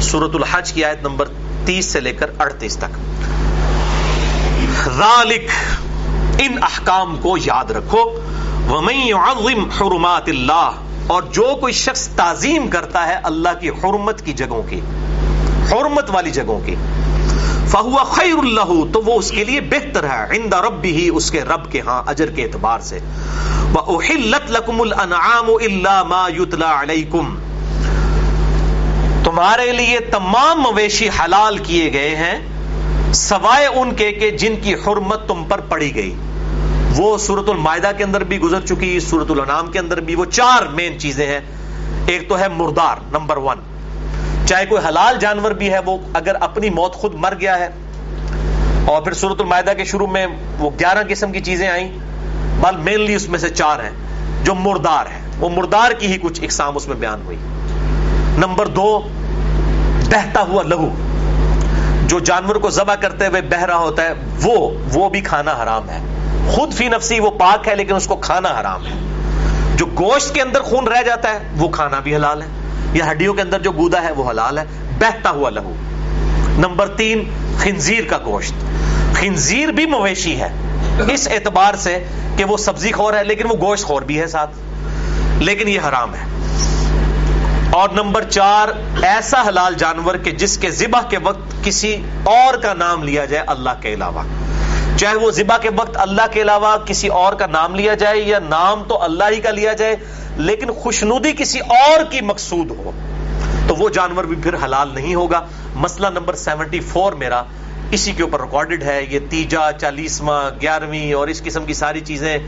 [0.00, 1.28] سورت الحج کی آیت نمبر
[1.64, 2.98] تیس سے لے کر اڑتیس تک۔
[4.96, 5.50] ذالک،
[6.38, 8.20] ان احکام کو یاد رکھو۔
[8.70, 10.74] وَمَن يُعَظِّمْ حُرُمَاتِ اللَّهِ،
[11.06, 14.80] اور جو کوئی شخص تعظیم کرتا ہے اللہ کی حرمت کی جگہوں کی
[15.72, 16.74] حرمت والی جگہوں کی۔
[17.66, 21.42] فہو خیر اللہ تو وہ اس کے لیے بہتر ہے۔ عند رب ہی اس کے
[21.42, 22.98] رب کے ہاں اجر کے اعتبار سے۔
[23.74, 27.36] وَأُحِلَّتْ لَكُمُ الْأَنْعَامُ إِلَّا مَا يُتْلَى عَلَيْكُمْ۔
[29.24, 32.38] تمہارے لیے تمام مویشی حلال کیے گئے ہیں،
[33.12, 36.14] سوائے ان کے کہ جن کی حرمت تم پر پڑی گئی۔
[36.96, 40.62] وہ سورت المائدہ کے اندر بھی گزر چکی سورت الانام کے اندر بھی، وہ چار
[40.62, 41.40] مین چیزیں ہیں۔
[42.06, 43.56] ایک تو ہے مردار، نمبر ون
[44.52, 47.68] چاہے کوئی حلال جانور بھی ہے، وہ اگر اپنی موت خود مر گیا ہے،
[48.84, 50.26] اور پھر سورت المائدہ کے شروع میں
[50.58, 51.88] وہ گیارہ قسم کی چیزیں آئیں،
[52.60, 53.90] بل مینلی اس میں سے چار ہیں،
[54.44, 57.36] جو مردار ہے وہ مردار کی ہی کچھ اقسام اس میں بیان ہوئی۔
[58.38, 59.08] نمبر دو،
[60.10, 60.88] بہتا ہوا لہو۔
[62.06, 65.90] جو جانور کو ذبح کرتے ہوئے بہ رہا ہوتا ہے، وہ وہ بھی کھانا حرام
[65.90, 65.98] ہے۔
[66.50, 68.92] خود فی نفسی وہ پاک ہے، لیکن اس کو کھانا حرام ہے۔
[69.76, 72.46] جو گوشت کے اندر خون رہ جاتا ہے، وہ کھانا بھی حلال ہے۔
[72.92, 74.64] یا ہڈیوں کے اندر جو گودا ہے وہ حلال ہے،
[74.98, 75.74] بہتا ہوا لہو۔
[76.58, 78.54] نمبر تین، خنزیر کا گوشت۔
[79.14, 80.48] خنزیر بھی مویشی ہے۔
[81.12, 82.04] اس اعتبار سے
[82.36, 84.50] کہ وہ سبزی خور ہے، لیکن وہ گوشت خور بھی ہے ساتھ۔
[85.38, 86.24] لیکن یہ حرام ہے۔
[87.70, 88.68] اور نمبر چار،
[89.02, 93.44] ایسا حلال جانور کہ جس کے ذبح کے وقت کسی اور کا نام لیا جائے
[93.46, 94.22] اللہ کے علاوہ۔
[95.02, 98.38] چاہے وہ ذبح کے وقت اللہ کے علاوہ کسی اور کا نام لیا جائے یا
[98.38, 99.96] نام تو اللہ ہی کا لیا جائے،
[100.38, 102.90] لیکن خوشنودی کسی اور کی مقصود ہو،
[103.68, 105.40] تو وہ جانور بھی پھر حلال نہیں ہوگا۔
[105.76, 107.42] مسئلہ نمبر سیونٹی فور میرا،
[107.90, 112.38] اسی کے اوپر ریکارڈڈ ہے، یہ تیجا، چالیسواں، گیارہویں اور اس قسم کی ساری چیزیں،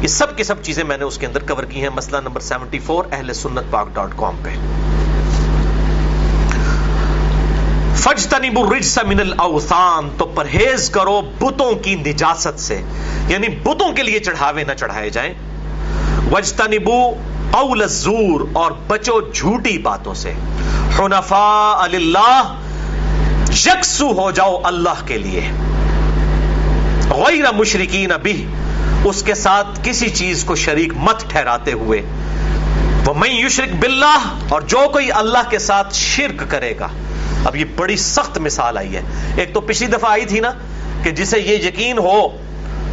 [0.00, 2.40] یہ سب کی سب چیزیں میں نے اس کے اندر کور کی ہیں۔ مسئلہ نمبر
[2.40, 4.50] سیونٹی فور اہل سنت پاک ڈاٹ کام پہ۔
[8.02, 8.58] فج تنیب
[9.06, 12.80] من الاوثان، تو پرہیز کرو بتوں کی نجاست سے
[13.28, 15.32] یعنی بتوں کے لیے چڑھاوے نہ چڑھائے جائیں۔
[16.32, 16.98] وج تنبو
[17.50, 20.32] اول الزور، اور بچو جھوٹی باتوں سے۔
[20.98, 22.54] حنفاء اللہ
[23.50, 25.40] یکسو ہو جاؤ اللہ کے لیے۔
[27.10, 28.44] غیر مشرقین بھی
[29.04, 32.02] اس کے ساتھ کسی چیز کو شریک مت ٹھہراتے ہوئے۔
[33.06, 36.88] وہ میں یشرک باللہ، اور جو کوئی اللہ کے ساتھ شرک کرے گا۔
[37.44, 39.02] اب یہ بڑی سخت مثال آئی ہے۔
[39.36, 40.52] ایک تو پچھلی دفعہ آئی تھی نا
[41.02, 42.28] کہ جسے یہ یقین ہو،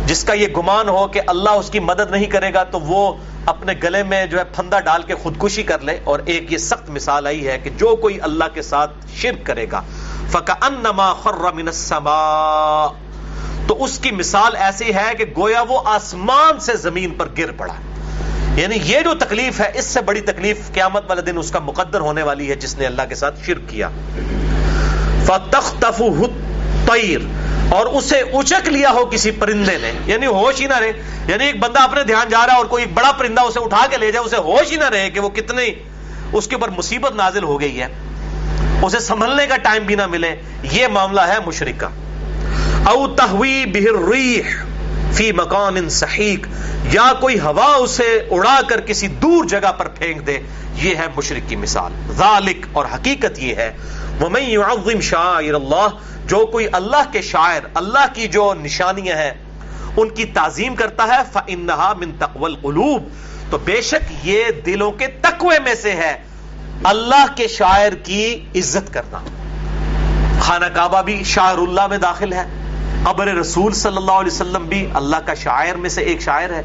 [0.06, 3.14] جس کا یہ گمان ہو کہ اللہ اس کی مدد نہیں کرے گا، تو وہ
[3.45, 6.89] اپنے گلے میں جو ہے پھندا ڈال کے خودکشی کر لے۔ اور ایک یہ سخت
[6.89, 9.82] مثال آئی ہے کہ جو کوئی اللہ کے ساتھ شرک کرے گا،
[10.32, 12.95] فَكَأَنَّمَا خَرَّ مِنَ السَّمَاءِ۔
[13.68, 17.74] تو اس کی مثال ایسی ہے کہ گویا وہ آسمان سے زمین پر گر پڑا۔
[18.56, 22.00] یعنی یہ جو تکلیف ہے، اس سے بڑی تکلیف قیامت والے دن اس کا مقدر
[22.00, 23.89] ہونے والی ہے جس نے اللہ کے ساتھ شرک کیا۔
[25.26, 27.24] فَتَخْتَفُهُ الطَّيْرِ،
[27.70, 30.91] اور اسے اچک لیا ہو کسی پرندے نے۔ یعنی ہوش ہی نہ رہے۔
[31.28, 34.12] یعنی ایک بندہ اپنے دھیان جا رہا اور کوئی بڑا پرندہ اسے اٹھا کے لے
[34.12, 35.70] جائے، اسے ہوش ہی نہ رہے کہ وہ کتنی
[36.34, 37.88] اس کے اوپر مصیبت نازل ہو گئی ہے۔
[38.82, 40.36] اسے سنبھلنے کا ٹائم بھی نہ ملے۔
[40.72, 41.89] یہ معاملہ ہے مشرق کا۔
[42.91, 44.41] او تحوی بہر ریح
[45.14, 46.38] فی مکان صحیح،
[46.91, 50.39] یا کوئی ہوا اسے اڑا کر کسی دور جگہ پر پھینک دے،
[50.76, 53.78] یہ ہے مشرق کی مثال۔ ذالک، اور حقیقت یہ ہے۔
[54.22, 55.91] وَمَن يُعَظِّمْ شَائِرَ اللَّهِ،
[56.26, 59.32] جو کوئی اللہ کے شاعر، اللہ کی جو نشانیاں ہیں،
[59.97, 63.10] ان کی تعظیم کرتا ہے، فَإِنَّهَا مِن تَقْوَ الْقُلُوبِ۔
[63.49, 66.24] تو بے شک یہ دلوں کے تقوی میں سے ہے۔
[66.84, 69.20] اللہ کے شاعر کی عزت کرنا۔
[70.39, 72.45] خانہ کعبہ بھی شاعر اللہ میں داخل ہے۔
[73.04, 76.62] قبر رسول صلی اللہ علیہ وسلم بھی اللہ کا شاعر میں سے ایک شاعر ہے۔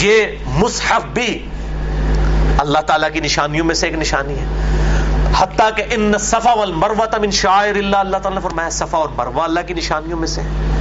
[0.00, 1.46] یہ مصحف بھی
[2.58, 4.44] اللہ تعالیٰ کی نشانیوں میں سے ایک نشانی ہے۔
[5.38, 9.42] حتیٰ کہ ان صفا والمروہ من شاعر اللہ اللہ تعالیٰ نے فرمایا صفا اور مروہ
[9.42, 10.40] اللہ کی نشانیوں میں سے۔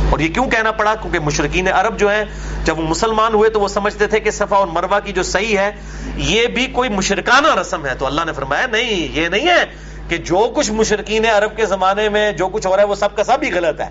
[0.10, 2.24] اور یہ کیوں کہنا پڑا؟ کیونکہ مشرقین عرب جو ہیں،
[2.64, 5.58] جب وہ مسلمان ہوئے تو وہ سمجھتے تھے کہ صفا اور مروہ کی جو صحیح
[5.58, 5.72] ہے،
[6.16, 9.66] یہ بھی کوئی مشرکانہ رسم ہے۔ تو اللہ نے فرمایا نہیں، یہ نہیں ہے
[10.08, 13.16] کہ جو کچھ مشرقین عرب کے زمانے میں جو کچھ ہو رہا ہے، وہ سب
[13.16, 13.90] کا سب ہی غلط ہے۔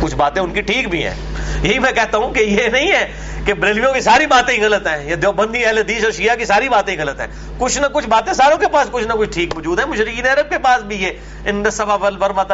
[0.00, 1.14] کچھ باتیں ان کی ٹھیک بھی ہیں۔
[1.62, 3.12] یہی میں کہتا ہوں کہ یہ نہیں ہے
[3.46, 6.68] کہ بریلویوں کی ساری باتیں غلط ہیں، یا دیوبندی اہل حدیث اور شیعہ کی ساری
[6.68, 7.26] باتیں غلط ہیں۔
[7.58, 10.50] کچھ نہ کچھ باتیں ساروں کے پاس کچھ نہ کچھ ٹھیک موجود ہے مشرقین عرب
[10.50, 11.10] کے پاس بھی یہ۔
[11.46, 11.62] ان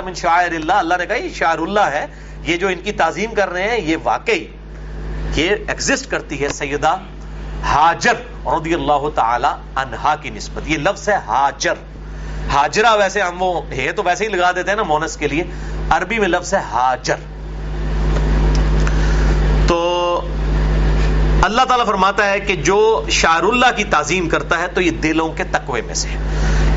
[0.04, 2.06] من شاعر اللہ۔ اللہ نے کہا یہ شاعر اللہ ہے،
[2.42, 4.46] یہ جو ان کی تعظیم کر رہے ہیں، یہ واقعی
[5.34, 6.96] یہ ایگزسٹ کرتی ہے سیدہ
[7.62, 8.14] ہاجر
[8.46, 11.74] رضی اللہ تعالی عنہا کی نسبت۔ یہ لفظ ہے ہاجر
[12.48, 15.44] ہاجرہ ویسے ہم وہ ہے تو ویسے ہی لگا دیتے ہیں نا مونس کے لیے۔
[15.90, 17.14] عربی میں لفظ ہے ہاجر
[19.66, 19.78] تو
[21.42, 25.28] اللہ تعالیٰ فرماتا ہے کہ جو شاعر اللہ کی تعظیم کرتا ہے تو یہ دلوں
[25.28, 26.08] کے تقوی میں سے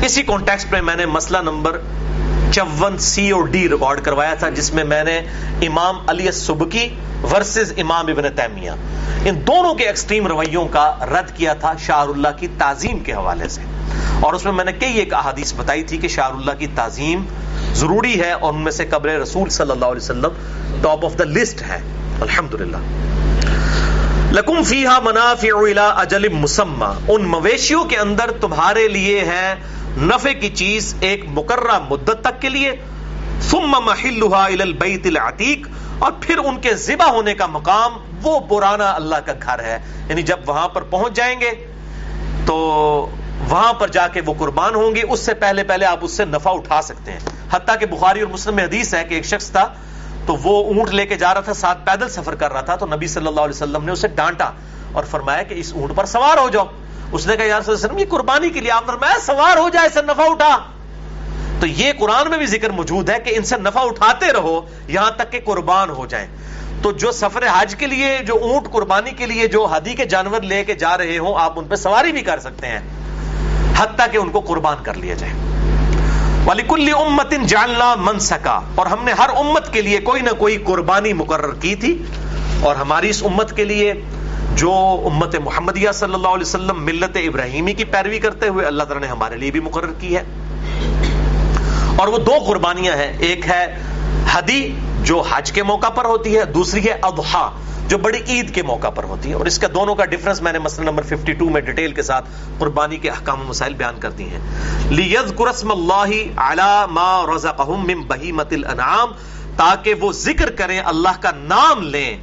[0.02, 1.80] اسی کانٹیکسٹ میں میں نے مسئلہ نمبر
[2.54, 5.20] چون سی اور ڈی ریکارڈ کروایا تھا، جس میں میں نے
[5.66, 6.88] امام علی سبکی
[7.32, 8.70] ورسز امام ابن تیمیہ،
[9.24, 13.48] ان دونوں کے ایکسٹریم رویوں کا رد کیا تھا شاعر اللہ کی تعظیم کے حوالے
[13.48, 13.60] سے۔
[14.20, 17.24] اور اس میں میں نے کئی ایک احادیث بتائی تھی کہ شاعر اللہ کی تعظیم
[17.72, 20.28] ضروری ہے اور ان میں سے قبر رسول صلی اللہ علیہ وسلم
[20.82, 21.78] ٹاپ آف دا لسٹ ہے۔
[22.20, 22.76] الحمدللہ۔
[24.32, 29.54] لکم فیہا منافع الى اجل مسمى ان مویشیوں کے اندر تمہارے لیے ہے
[29.98, 32.72] نفع کی چیز ایک مقررہ مدت تک کے لیے،
[33.40, 35.68] ثم محلها الى البیت العتیق،
[35.98, 37.92] اور پھر ان کے ذبح ہونے کا مقام
[38.22, 39.78] وہ پرانا اللہ کا گھر ہے۔
[40.08, 41.50] یعنی جب وہاں پر پہنچ جائیں گے،
[42.46, 42.56] تو
[43.48, 46.24] وہاں پر جا کے وہ قربان ہوں گے۔ اس سے پہلے پہلے آپ اس سے
[46.24, 47.20] نفع اٹھا سکتے ہیں۔
[47.50, 49.74] حتیٰ کہ بخاری اور مسلم میں حدیث ہے کہ ایک شخص تھا
[50.26, 52.86] تو وہ اونٹ لے کے جا رہا تھا، ساتھ پیدل سفر کر رہا تھا، تو
[52.86, 54.50] نبی صلی اللہ علیہ وسلم نے اسے ڈانٹا
[54.92, 56.64] اور فرمایا کہ اس اونٹ پر سوار ہو جاؤ۔
[57.12, 60.02] اس نے کہا یار وسلم، یہ قربانی کے لیے۔ آپ فرمایا، سوار ہو جائے اسے
[60.02, 60.58] نفع اٹھا۔
[61.60, 65.10] تو یہ قرآن میں بھی ذکر موجود ہے کہ ان سے نفع اٹھاتے رہو، یہاں
[65.10, 66.26] تک کہ قربان ہو جائیں۔
[66.82, 70.40] تو جو سفر حج کے لیے، جو اونٹ قربانی کے لیے، جو ہدی کے جانور
[70.40, 72.80] لے کے جا رہے ہوں، آپ ان پہ سواری بھی کر سکتے ہیں،
[73.76, 75.32] حتیٰ کہ ان کو قربان کر لیا جائے۔
[76.46, 80.56] ولیکل امت جاننا من سکا اور ہم نے ہر امت کے لیے کوئی نہ کوئی
[80.56, 82.02] قربانی مقرر کی تھی۔
[82.60, 83.94] اور ہماری اس امت کے لیے
[84.56, 84.72] جو
[85.04, 89.08] امت محمدیہ صلی اللہ علیہ وسلم ملت ابراہیمی کی پیروی کرتے ہوئے اللہ تعالیٰ نے
[89.08, 90.22] ہمارے لیے بھی مقرر کی ہے۔
[91.96, 93.78] اور وہ دو قربانیاں ہیں۔ ایک ہے
[94.32, 97.50] حدی جو حج کے موقع پر ہوتی ہے، دوسری ہے اضحا
[97.88, 100.52] جو بڑی عید کے موقع پر ہوتی ہے اور اس کا دونوں کا ڈفرنس میں
[100.52, 102.24] نے مسئلہ نمبر 52 میں ڈیٹیل کے ساتھ
[102.58, 104.40] قربانی کے احکام و مسائل بیان کر دی ہیں۔
[104.90, 109.12] لیذکر اسم اللہ علی ما رزقہم من بہیمت الانعام
[109.56, 112.16] تاکہ وہ ذکر کریں، اللہ کا نام لیں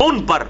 [0.00, 0.44] ان پر۔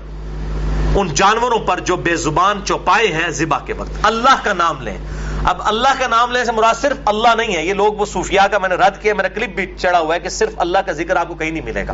[0.95, 4.99] ان جانوروں پر جو بے زبان چوپائے ہیں ذبح کے وقت۔ اللہ کا نام لیں۔
[5.45, 8.47] اب اللہ کا نام لینے سے مراد صرف اللہ نہیں ہے۔ یہ لوگ وہ صوفیاء
[8.47, 10.93] کا میں نے رد کیا میرا کلپ بھی چڑھا ہوا ہے کہ صرف اللہ کا
[10.93, 11.93] ذکر آپ کو کہیں نہیں ملے گا۔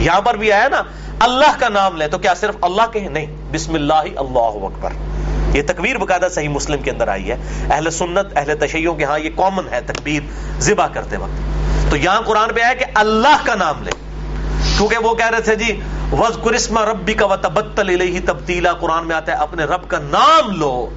[0.00, 0.82] یہاں پر بھی آیا نا،
[1.20, 4.90] اللہ کا نام لیں تو کیا صرف اللہ کے نہیں۔ بسم اللہ اللہ اکبر۔
[5.56, 7.36] یہ تکبیر باقاعدہ صحیح مسلم کے اندر آئی ہے۔
[7.70, 10.22] اہل سنت، اہل تشیعوں کے ہاں یہ کامن ہے تکبیر
[10.60, 11.40] ذبح کرتے وقت۔
[11.90, 13.92] تو یہاں قرآن پہ آیا کہ اللہ کا نام لیں۔
[14.76, 15.80] کیونکہ وہ کہہ رہے تھے جی
[16.12, 20.50] وز کرسما ربی کا و تبتل تبدیلا قرآن میں آتا ہے، اپنے رب کا نام
[20.50, 20.90] لو،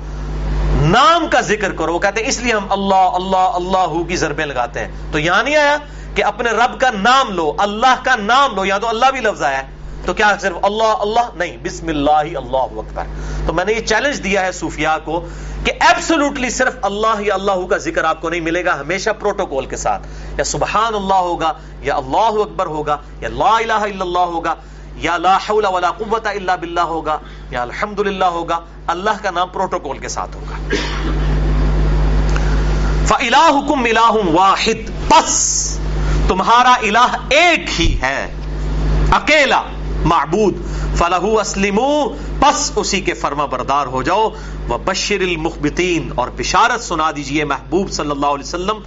[0.81, 4.45] نام کا ذکر کرو، وہ کہتے ہیں، اس لیے ہم اللہ اللہ اللہ کی ضربیں
[4.45, 5.77] لگاتے ہیں۔ تو یہاں نہیں آیا
[6.15, 9.43] کہ اپنے رب کا نام لو، اللہ کا نام لو یا تو اللہ بھی لفظ
[9.43, 9.61] آیا
[10.05, 13.03] تو کیا صرف اللہ اللہ؟ نہیں، بسم اللہ اللہ اکبر۔
[13.47, 15.27] تو میں نے یہ چیلنج دیا ہے صوفیاء کو
[15.63, 19.65] کہ ایبسولوٹلی صرف اللہ یا اللہ کا ذکر آپ کو نہیں ملے گا، ہمیشہ پروٹوکول
[19.65, 20.07] کے ساتھ۔
[20.37, 24.55] یا سبحان اللہ ہوگا، یا اللہ اکبر ہوگا، یا لا الہ الا اللہ ہوگا،
[24.97, 27.17] یا لا حول ولا قوت الا باللہ ہوگا،
[27.51, 30.55] یا الحمدللہ ہوگا، اللہ کا نام پروٹوکول کے ساتھ ہوگا۔
[33.05, 35.79] فَإِلَاهُكُمْ إِلَاهٌ واحد، بس
[36.27, 38.31] تمہارا الہ ایک ہی ہے،
[39.11, 39.61] اکیلا،
[40.05, 40.55] معبود
[40.95, 42.09] فلہو اسلمو
[42.39, 44.29] پس اسی کے فرما بردار ہو جاؤ۔
[44.69, 48.79] وبشر المخبتین اور بشارت سنا دیجیے محبوب صلی اللہ علیہ وسلم۔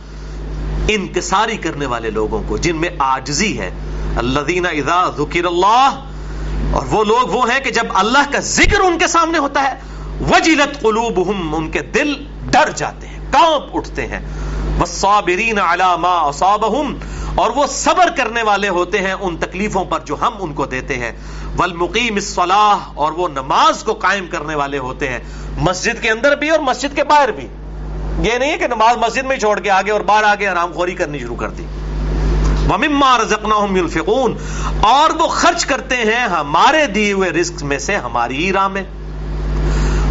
[0.88, 3.70] انکساری کرنے والے لوگوں کو، جن میں آجزی ہے۔
[4.16, 6.00] الذین اذا ذکر اللہ،
[6.72, 9.74] اور وہ لوگ وہ ہیں کہ جب اللہ کا ذکر ان کے سامنے ہوتا ہے،
[10.30, 12.14] وجلت قلوبہم، ان کے دل
[12.50, 14.20] ڈر جاتے ہیں، کانپ اٹھتے ہیں۔
[14.78, 16.94] والصابرین علی ما اصابہم،
[17.34, 20.96] اور وہ صبر کرنے والے ہوتے ہیں ان تکلیفوں پر جو ہم ان کو دیتے
[20.96, 21.12] ہیں۔
[21.56, 25.18] والمقیم الصلاح، اور وہ نماز کو قائم کرنے والے ہوتے ہیں۔
[25.56, 27.46] مسجد کے اندر بھی اور مسجد کے باہر بھی۔
[28.18, 30.94] یہ نہیں ہے کہ نماز مسجد میں چھوڑ کے آگے اور باہر آگے آرام خوری
[30.94, 31.66] کرنی شروع کر دی۔
[32.70, 34.34] وَمِمَّا رَزَقْنَاهُمْ يُنْفِقُونَ۔
[34.80, 38.82] اور وہ خرچ کرتے ہیں ہمارے دیے ہوئے رزق میں سے ہماری ہی راہ میں۔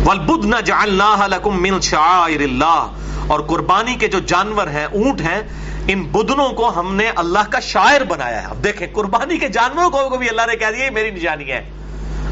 [0.06, 5.41] وَالْبُدْنَ جَعَلْنَاهَا لَكُمْ مِنْ شَعَائِرِ اللَّهِ۔ اور قربانی کے جو جانور ہیں، اونٹ ہیں،
[5.88, 10.10] ان بدنوں کو ہم نے اللہ کا شاعر بنایا ہے۔ اب دیکھیں، قربانی کے جانوروں
[10.10, 11.70] کو بھی اللہ نے کہہ دیا، یہ میری نشانی ہے۔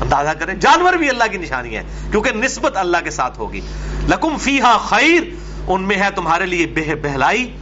[0.02, 3.62] اندازہ کریں، جانور بھی اللہ کی نشانی ہے، کیونکہ نسبت اللہ کے ساتھ ہوگی۔
[4.08, 7.56] لکم فیہا خیر ان میں ہے تمہارے لیے بہ بہلائی،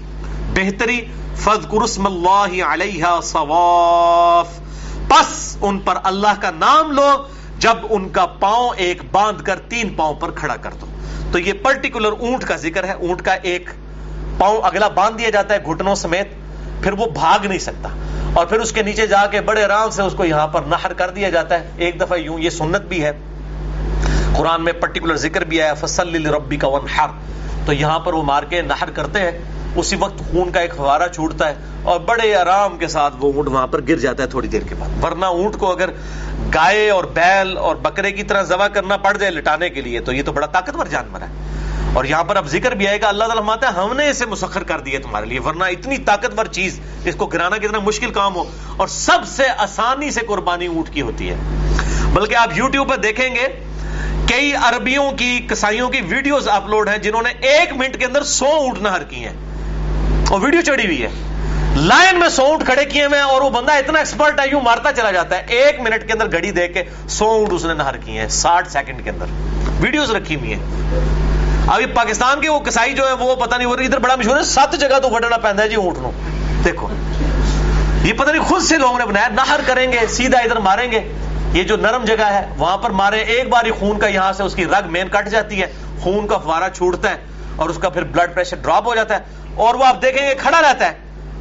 [0.56, 4.60] بہتری فذکر اسم اللہ علیہ صواف۔
[5.08, 7.12] پس ان پر اللہ کا نام لو،
[7.60, 10.86] جب ان کا پاؤں ایک باندھ کر تین پاؤں پر کھڑا کر دو۔
[11.32, 13.70] تو یہ پرٹیکولر اونٹ کا ذکر ہے، اونٹ کا ایک
[14.38, 16.28] پاؤں اگلا باندھ دیا جاتا ہے گھٹنوں سمیت،
[16.84, 17.90] پھر وہ بھاگ نہیں سکتا۔
[18.34, 20.94] اور پھر اس کے نیچے جا کے بڑے آرام سے اس کو یہاں پر نہر
[20.94, 23.12] کر دیا جاتا ہے۔ ایک دفعہ یوں یہ سنت بھی ہے۔
[24.38, 27.10] قرآن میں پرٹیکولر ذکر بھی آیا، فصل ربی کا ونحر
[27.66, 29.32] تو یہاں پر وہ مار کے نہر کرتے ہیں۔
[29.76, 33.48] اسی وقت خون کا ایک فوارہ چھوٹتا ہے اور بڑے آرام کے ساتھ وہ اونٹ
[33.48, 35.90] وہاں پر گر جاتا ہے تھوڑی دیر کے بعد۔ ورنہ اونٹ کو اگر
[36.54, 40.14] گائے اور بیل اور بکرے کی طرح ذبح کرنا پڑ جائے لٹانے کے لیے تو
[40.14, 41.28] یہ تو بڑا طاقتور جانور ہے۔
[41.94, 44.26] اور یہاں پر اب ذکر بھی آئے گا، اللہ تعالیٰ ماتا ہے، ہم نے اسے
[44.26, 48.36] مسخر کر دیا تمہارے لیے، ورنہ اتنی طاقتور چیز اس کو گرانا کتنا مشکل کام
[48.36, 48.44] ہو۔
[48.78, 51.36] اور سب سے آسانی سے قربانی اونٹ کی ہوتی ہے۔
[52.14, 53.75] بلکہ آپ یوٹیوب پر دیکھیں گے
[54.28, 58.46] کئی عربیوں کی کسائیوں کی ویڈیوز اپلوڈ ہیں جنہوں نے ایک منٹ کے اندر سو
[58.46, 59.34] اونٹ نہر کی ہیں۔
[60.30, 61.10] اور ویڈیو چڑھی ہوئی ہے۔
[61.76, 64.62] لائن میں سو اونٹ کھڑے کیے ہوئے ہیں اور وہ بندہ اتنا ایکسپرٹ ہے، یوں
[64.62, 67.74] مارتا چلا جاتا ہے۔ ایک منٹ کے اندر گھڑی دیکھ کے سو اونٹ اس نے
[67.74, 69.26] نہر کیے ہیں، ساٹھ سیکنڈ کے اندر۔
[69.80, 70.64] ویڈیوز رکھی ہوئی ہیں۔
[71.68, 74.44] ابھی پاکستان کے وہ کسائی جو ہے وہ پتہ نہیں، وہ ادھر بڑا مشہور ہے،
[74.44, 76.12] سات جگہ تو وڈنا پہنتا ہے جی اونٹ نو
[76.66, 76.88] دیکھو۔
[78.04, 81.12] یہ پتہ نہیں خود سے لوگوں نے بنایا، نہر کریں گے، سیدھا ادھر ماریں گے۔
[81.56, 84.44] یہ جو نرم جگہ ہے، وہاں پر مارے ایک بار ہی خون کا یہاں سے
[84.44, 85.68] اس کی رگ مین کٹ جاتی ہے،
[86.00, 87.16] خون کا فوارہ چھوٹتا ہے
[87.56, 89.20] اور اس کا پھر بلڈ پریشر ڈراپ ہو جاتا ہے
[89.56, 90.92] اور وہ آپ دیکھیں گے، کھڑا رہتا ہے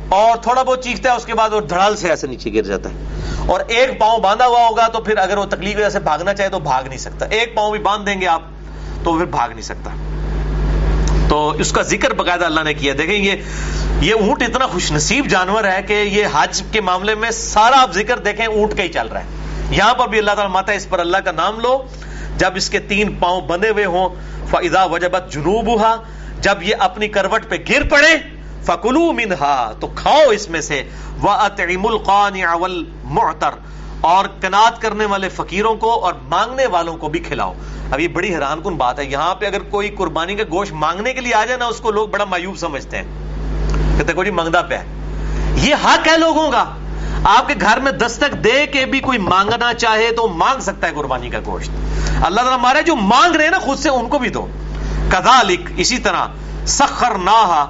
[0.09, 2.91] اور تھوڑا بہت چیختا ہے، اس کے بعد وہ دھڑال سے ایسے نیچے گر جاتا
[2.91, 2.95] ہے۔
[3.47, 6.59] اور ایک پاؤں باندھا ہوا ہوگا تو پھر اگر وہ تکلیف سے بھاگنا چاہے تو
[6.59, 8.43] بھاگ نہیں سکتا۔ ایک پاؤں بھی باندھ دیں گے آپ
[9.05, 9.91] تو پھر بھاگ نہیں سکتا۔
[11.29, 13.33] تو اس کا ذکر باقاعدہ اللہ نے کیا۔ دیکھیں یہ
[14.01, 17.93] یہ اونٹ اتنا خوش نصیب جانور ہے کہ یہ حج کے معاملے میں سارا آپ
[17.93, 20.77] ذکر دیکھیں، اونٹ کا ہی چل رہا ہے۔ یہاں پر بھی اللہ تعالیٰ ماتا ہے،
[20.77, 21.83] اس پر اللہ کا نام لو۔
[22.37, 24.09] جب اس کے تین پاؤں بندے ہوئے ہوں
[24.51, 25.81] فضا وجبت جنوب
[26.41, 28.17] جب یہ اپنی کروٹ پہ گر پڑے
[28.63, 30.83] فکلو منہا تو کھاؤ اس میں سے۔
[31.21, 31.87] وہ اطعم
[34.01, 37.53] اور کنات کرنے والے فقیروں کو اور مانگنے والوں کو بھی کھلاؤ۔
[37.93, 41.13] اب یہ بڑی حیران کن بات ہے۔ یہاں پہ اگر کوئی قربانی کا گوشت مانگنے
[41.13, 43.05] کے لیے آ جائے نا، اس کو لوگ بڑا مایوب سمجھتے ہیں۔
[43.99, 44.79] کہتے کو جی منگتا پہ
[45.55, 46.65] یہ حق ہے لوگوں کا۔
[47.25, 50.93] آپ کے گھر میں دستک دے کے بھی کوئی مانگنا چاہے تو مانگ سکتا ہے
[50.95, 51.71] قربانی کا گوشت۔
[52.25, 54.47] اللہ تعالیٰ ہمارے جو مانگ رہے ہیں نا خود سے ان کو بھی دو۔
[55.09, 56.27] کدالک اسی طرح
[56.67, 57.67] سخر نہ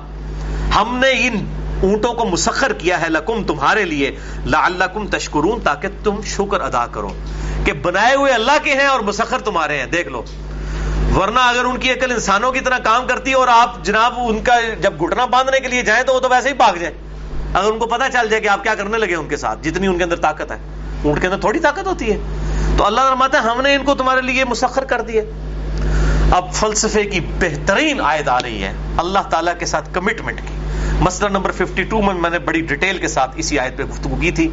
[0.76, 1.46] ہم نے ان
[1.82, 7.08] اونٹوں کو مسخر کیا ہے لکم تمہارے لیے۔ لعلکم تشکرون، تاکہ تم شکر ادا کرو
[7.64, 10.22] کہ بنائے ہوئے اللہ کے ہیں اور مسخر تمہارے ہیں۔ دیکھ لو۔
[11.16, 14.42] ورنہ اگر ان کی عقل انسانوں کی طرح کام کرتی ہے اور آپ جناب ان
[14.42, 17.03] کا جب گھٹنا باندھنے کے لیے جائیں تو وہ تو ویسے ہی بھاگ جائیں۔
[17.54, 19.86] اگر ان کو پتا چل جائے کہ آپ کیا کرنے لگے ان کے ساتھ، جتنی
[19.86, 20.58] ان کے اندر طاقت ہے۔
[21.04, 22.16] اونٹ کے اندر تھوڑی طاقت ہوتی ہے۔
[22.76, 25.32] تو اللہ رحمت ہے، ہم نے ان کو تمہارے لیے مسخر کر دیے
[26.32, 30.54] اب فلسفے کی بہترین آیت آ رہی ہے۔ اللہ تعالیٰ کے ساتھ کمٹمنٹ کی۔
[31.00, 34.30] مسئلہ نمبر 52 میں میں نے بڑی ڈیٹیل کے ساتھ اسی آیت پہ گفتگو کی
[34.30, 34.48] تھی۔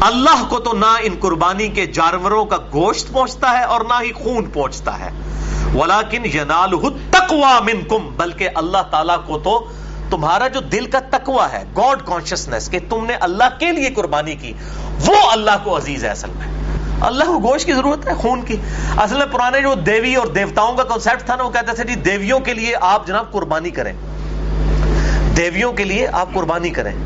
[0.00, 4.12] اللہ کو تو نہ ان قربانی کے جانوروں کا گوشت پہنچتا ہے اور نہ ہی
[4.12, 5.10] خون پہنچتا ہے۔
[5.74, 6.70] ولاکن ینال
[7.10, 9.68] تکوا من کم بلکہ اللہ تعالیٰ کو تو
[10.10, 14.34] تمہارا جو دل کا تکوا ہے گاڈ کانشیسنیس کہ تم نے اللہ کے لیے قربانی
[14.34, 14.52] کی،
[15.06, 16.48] وہ اللہ کو عزیز ہے اصل میں۔
[17.00, 18.56] اللہ کو گوشت کی ضرورت ہے، خون کی۔
[18.96, 21.94] اصل میں پرانے جو دیوی اور دیوتاؤں کا کنسپٹ تھا نا، وہ کہتے تھے جی
[21.94, 23.92] دیویوں کے لیے آپ جناب قربانی کریں۔
[25.36, 26.96] دیویوں کے لیے آپ قربانی کریں۔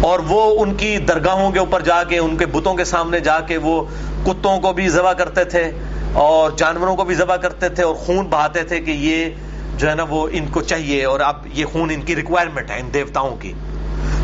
[0.00, 3.40] اور وہ ان کی درگاہوں کے اوپر جا کے، ان کے بتوں کے سامنے جا
[3.40, 3.84] کے وہ
[4.24, 5.72] کتوں کو بھی ذبح کرتے تھے۔
[6.16, 9.26] اور جانوروں کو بھی ذبح کرتے تھے اور خون بہاتے تھے کہ یہ
[9.76, 12.80] جو ہے نا وہ ان کو چاہیے اور اب یہ خون ان کی ریکوائرمنٹ ہے
[12.80, 13.52] ان دیوتاؤں کی۔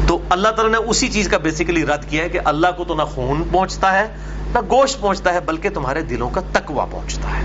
[0.07, 2.95] تو اللہ تعالیٰ نے اسی چیز کا بیسیکلی رد کیا ہے کہ اللہ کو تو
[2.95, 4.07] نہ خون پہنچتا ہے،
[4.55, 7.43] نہ گوشت پہنچتا ہے، بلکہ تمہارے دلوں کا تکوا پہنچتا ہے۔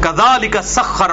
[0.00, 1.10] کدال کا سخر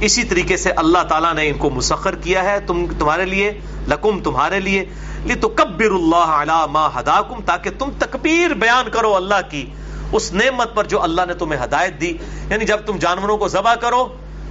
[0.00, 4.20] اسی طریقے سے اللہ تعالیٰ نے ان کو مسخر کیا ہے۔ تم تمہارے لیے، لکم
[4.20, 4.84] تمہارے لیے۔
[5.24, 9.66] لی تو کبر اللہ علامہ ہداکم تاکہ تم تکبیر بیان کرو اللہ کی
[10.12, 12.16] اس نعمت پر جو اللہ نے تمہیں ہدایت دی۔
[12.50, 14.08] یعنی جب تم جانوروں کو ذبح کرو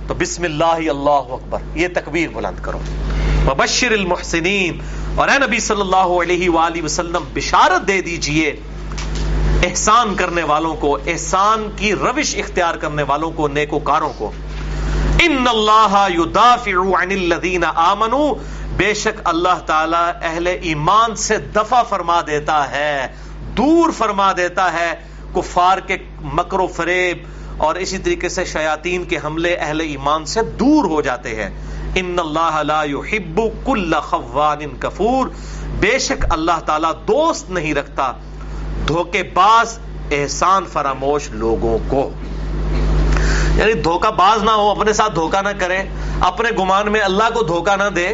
[0.08, 2.80] تو بسم اللہ اللہ اکبر، یہ تکبیر بلند کرو۔
[3.48, 4.80] وبشر المحسنین
[5.16, 8.56] اور اے نبی صلی اللہ علیہ وآلہ وسلم، بشارت دے دیجیے
[9.64, 14.32] احسان کرنے والوں کو، احسان کی روش اختیار کرنے والوں کو، نیکوکاروں کو۔
[15.24, 18.34] ان اللہ یدافع عن الذین آمنوا
[18.78, 23.08] بے شک اللہ تعالی اہل ایمان سے دفع فرما دیتا ہے،
[23.58, 24.94] دور فرما دیتا ہے
[25.36, 27.18] کفار کے مکر و فریب
[27.58, 31.50] اور اسی طریقے سے شیاطین کے حملے اہل ایمان سے دور ہو جاتے ہیں۔
[31.96, 35.28] ان اللہ لا يحب كل خوان کفور۔
[35.80, 38.12] بے شک اللہ تعالیٰ دوست نہیں رکھتا،
[38.88, 39.80] دھوکے باز،
[40.12, 42.10] احسان فراموش لوگوں کو۔
[43.60, 45.82] یعنی دھوکہ باز نہ ہو، اپنے ساتھ دھوکہ نہ کرے
[46.26, 48.08] اپنے گمان میں اللہ کو دھوکہ نہ دے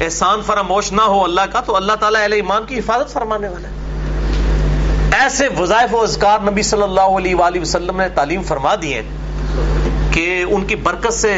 [0.00, 3.68] احسان فراموش نہ ہو اللہ کا، تو اللہ تعالیٰ اہل ایمان کی حفاظت فرمانے والا
[3.68, 9.02] ہے ایسے وظائف و اذکار نبی صلی اللہ علیہ وآلہ وسلم نے تعلیم فرما دیے
[10.12, 11.32] کہ ان کی برکت سے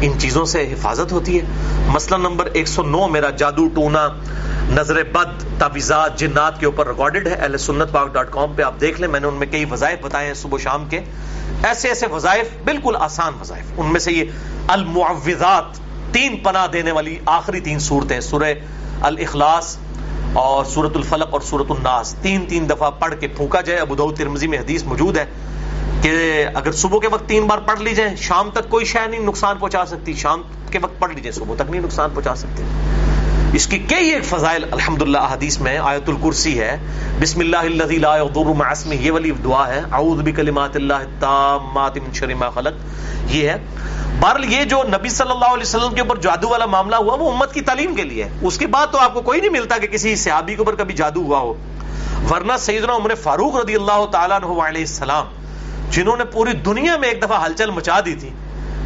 [0.00, 1.44] ان چیزوں سے حفاظت ہوتی ہے۔
[1.86, 4.08] مسئلہ نمبر ایک سو نو، میرا جادو ٹونا،
[4.70, 8.80] نظر بد تعویزات جنات کے اوپر ریکارڈڈ ہے۔ اہل سنت پاک ڈاٹ کام پہ آپ
[8.80, 11.00] دیکھ لیں۔ میں نے ان میں کئی وظائف بتائے ہیں صبح و شام کے۔
[11.62, 14.24] ایسے ایسے وظائف، بالکل آسان وظائف۔ ان میں سے یہ
[14.68, 15.64] المعوضات،
[16.12, 18.54] تین پناہ دینے والی آخری تین صورتیں۔ سورہ
[19.02, 19.76] الاخلاص
[20.32, 24.16] اور سورت الفلق اور سورت الناس۔ تین تین دفعہ پڑھ کے پھونکا جائے۔ ابو دعود
[24.16, 25.24] ترمزی میں حدیث موجود ہے۔
[26.02, 29.20] کہ اگر صبح کے وقت تین بار پڑھ لی جائے، شام تک کوئی شے نہیں
[29.20, 32.62] نقصان پہنچا سکتی۔ شام کے وقت پڑھ لیجیے صبح تک نہیں نقصان پہنچا سکتی۔
[33.52, 36.76] اس کی کئی ایک فضائل، الحمدللہ حدیث میں آیت الکرسی ہے۔
[37.20, 42.12] بسم اللہ لا یضر مع اسمہ، یہ والی دعا ہے۔ اعوذ بکلمات اللہ التامات من
[42.12, 42.72] شر ما خلق۔
[43.26, 43.56] یہ ہے۔
[44.20, 47.32] بہرحال یہ جو نبی صلی اللہ علیہ وسلم کے اوپر جادو والا معاملہ ہوا، وہ
[47.32, 49.86] امت کی تعلیم کے لیے اس کے بعد تو آپ کو کوئی نہیں ملتا کہ
[49.86, 51.54] کسی صحابی کے اوپر کبھی جادو ہوا ہو۔
[52.30, 55.24] ورنہ سیدنا عمر فاروق رضی اللہ تعالیٰ عنہ علیہ السلام
[55.90, 58.30] جنہوں نے پوری دنیا میں ایک دفعہ ہلچل مچا دی تھی،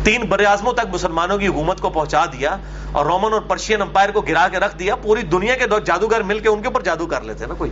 [0.04, 2.56] تین بر اعظموں تک مسلمانوں کی حکومت کو پہنچا دیا
[2.92, 6.38] اور رومن اور پرشین امپائر کو گرا کے رکھ دیا، پوری دنیا کے جادوگر مل
[6.38, 7.70] کے ان کے اوپر جادو کر لیتے نا کوئی۔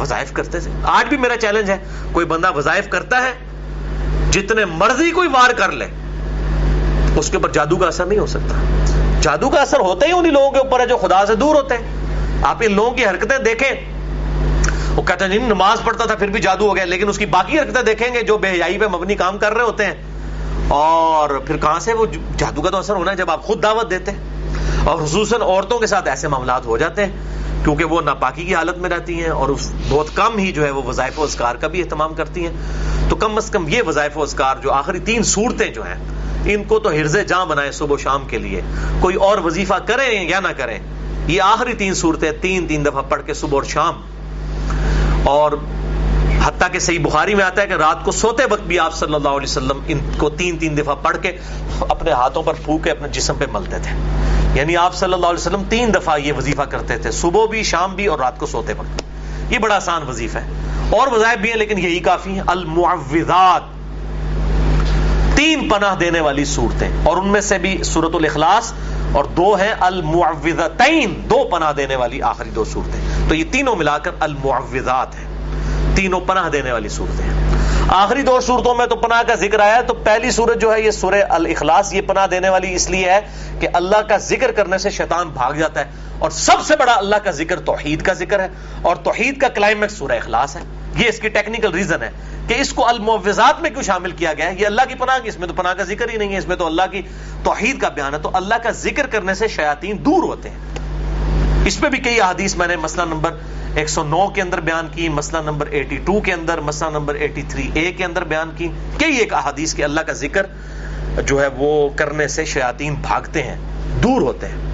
[0.00, 1.78] وظائف کرتے تھے۔ آج بھی میرا چیلنج ہے،
[2.12, 3.32] کوئی بندہ وظائف کرتا ہے،
[4.30, 5.86] جتنے مرضی کوئی وار کر لے،
[7.16, 8.84] اس کے اوپر جادو کا اثر نہیں ہو سکتا۔
[9.20, 11.76] جادو کا اثر ہوتا ہی انہیں لوگوں کے اوپر ہے جو خدا سے دور ہوتے
[11.76, 11.94] ہیں۔
[12.42, 13.99] آپ ان لوگوں کی حرکتیں دیکھیں
[14.96, 17.58] وہ کہتے ہیں نماز پڑھتا تھا، پھر بھی جادو ہو گیا۔ لیکن اس کی باقی
[17.58, 19.94] حرکتیں دیکھیں گے، جو بے حیائی پہ مبنی کام کر رہے ہوتے ہیں۔
[20.68, 23.90] اور پھر کہاں سے وہ جادو کا تو اثر ہونا ہے، جب آپ خود دعوت
[23.90, 24.18] دیتے ہیں۔
[24.84, 27.12] اور خصوصاً عورتوں کے ساتھ ایسے معاملات ہو جاتے ہیں،
[27.64, 30.70] کیونکہ وہ ناپاکی کی حالت میں رہتی ہیں اور اس بہت کم ہی جو ہے
[30.70, 32.52] وہ وظائف و اذکار کا بھی اہتمام کرتی ہیں۔
[33.08, 36.04] تو کم از کم یہ وظائف و اذکار، جو آخری تین صورتیں جو ہیں،
[36.44, 38.60] ان کو تو ہرز جاں بنائے صبح و شام کے لیے۔
[39.00, 40.78] کوئی اور وظیفہ کریں یا نہ کریں،
[41.26, 44.00] یہ آخری تین صورتیں تین تین دفعہ پڑھ کے صبح اور شام
[45.24, 45.52] اور
[46.44, 49.14] حتیٰ کہ صحیح بخاری میں آتا ہے کہ رات کو سوتے وقت بھی آپ صلی
[49.14, 51.32] اللہ علیہ وسلم ان کو تین تین دفعہ پڑھ کے
[51.80, 53.96] اپنے ہاتھوں پر پھونک کے اپنے جسم پہ ملتے تھے۔
[54.54, 57.96] یعنی آپ صلی اللہ علیہ وسلم تین دفعہ یہ وظیفہ کرتے تھے، صبح بھی، شام
[57.96, 59.02] بھی اور رات کو سوتے وقت۔
[59.52, 60.48] یہ بڑا آسان وظیفہ ہے۔
[60.96, 63.62] اور وظائف بھی ہیں لیکن یہی کافی ہیں۔ المعوذات۔
[65.36, 68.72] تین پناہ دینے والی صورتیں۔ اور ان میں سے بھی سورت الاخلاص
[69.12, 73.98] اور دو ہیں المعوذتین، دو پناہ دینے والی آخری دو صورتیں۔ تو یہ تینوں ملا
[73.98, 75.24] کر المعوذات ہیں۔
[75.96, 77.40] تینوں پناہ دینے والی صورتیں ہیں۔
[77.88, 80.80] آخری دو صورتوں میں تو پناہ کا ذکر آیا ہے، تو پہلی صورت جو ہے
[80.80, 83.20] یہ سورہ الاخلاص، یہ پناہ دینے والی اس لیے ہے
[83.60, 85.84] کہ اللہ کا ذکر کرنے سے شیطان بھاگ جاتا ہے۔
[86.18, 88.48] اور سب سے بڑا اللہ کا ذکر توحید کا ذکر ہے۔
[88.82, 90.60] اور توحید کا کلائمیکس سورہ اخلاص ہے۔
[90.96, 92.10] یہ اس کی ٹیکنیکل ریزن ہے
[92.48, 95.28] کہ اس کو المعوضات میں کیوں شامل کیا گیا ہے؟ یہ اللہ کی پناہ کی،
[95.28, 97.02] اس میں تو پناہ کا ذکر ہی نہیں ہے، اس میں تو اللہ کی
[97.42, 100.58] توحید کا بیان ہے۔ تو اللہ کا ذکر کرنے سے شیاطین دور ہوتے ہیں۔
[101.64, 103.30] اس پہ بھی کئی احادیث میں نے مسئلہ نمبر
[103.74, 107.14] ایک سو نو کے اندر بیان کی، مسئلہ نمبر ایٹی ٹو کے اندر، مسئلہ نمبر
[107.14, 108.68] ایٹی تھری اے کے اندر بیان کی۔
[108.98, 110.46] کئی ایک احادیث کے اللہ کا ذکر
[111.22, 113.56] جو ہے وہ کرنے سے شیاطین بھاگتے ہیں،
[114.02, 114.69] دور ہوتے ہیں۔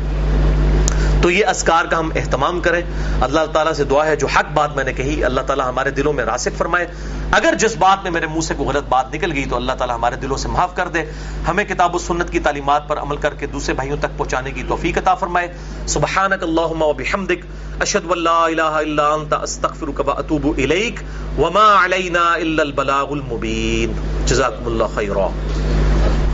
[1.26, 2.82] تو یہ اسکار کا ہم اہتمام کریں۔
[3.20, 6.12] اللہ تعالیٰ سے دعا ہے جو حق بات میں نے کہی، اللہ تعالیٰ ہمارے دلوں
[6.12, 6.86] میں راسک فرمائے۔
[7.30, 9.94] اگر جس بات میں میرے منہ سے کوئی غلط بات نکل گئی تو اللہ تعالیٰ
[9.94, 11.04] ہمارے دلوں سے معاف کر دے۔
[11.48, 14.62] ہمیں کتاب و سنت کی تعلیمات پر عمل کر کے دوسرے بھائیوں تک پہنچانے کی
[14.68, 15.48] توفیق عطا فرمائے۔
[15.86, 17.46] سبحانک اللہم و بحمدک،
[17.80, 21.00] اشہد واللہ الہ الا انت، استغفرک و اتوب الیک۔
[21.38, 23.92] وما علینا الا البلاغ المبین۔
[24.26, 25.28] جزاکم اللہ خیرہ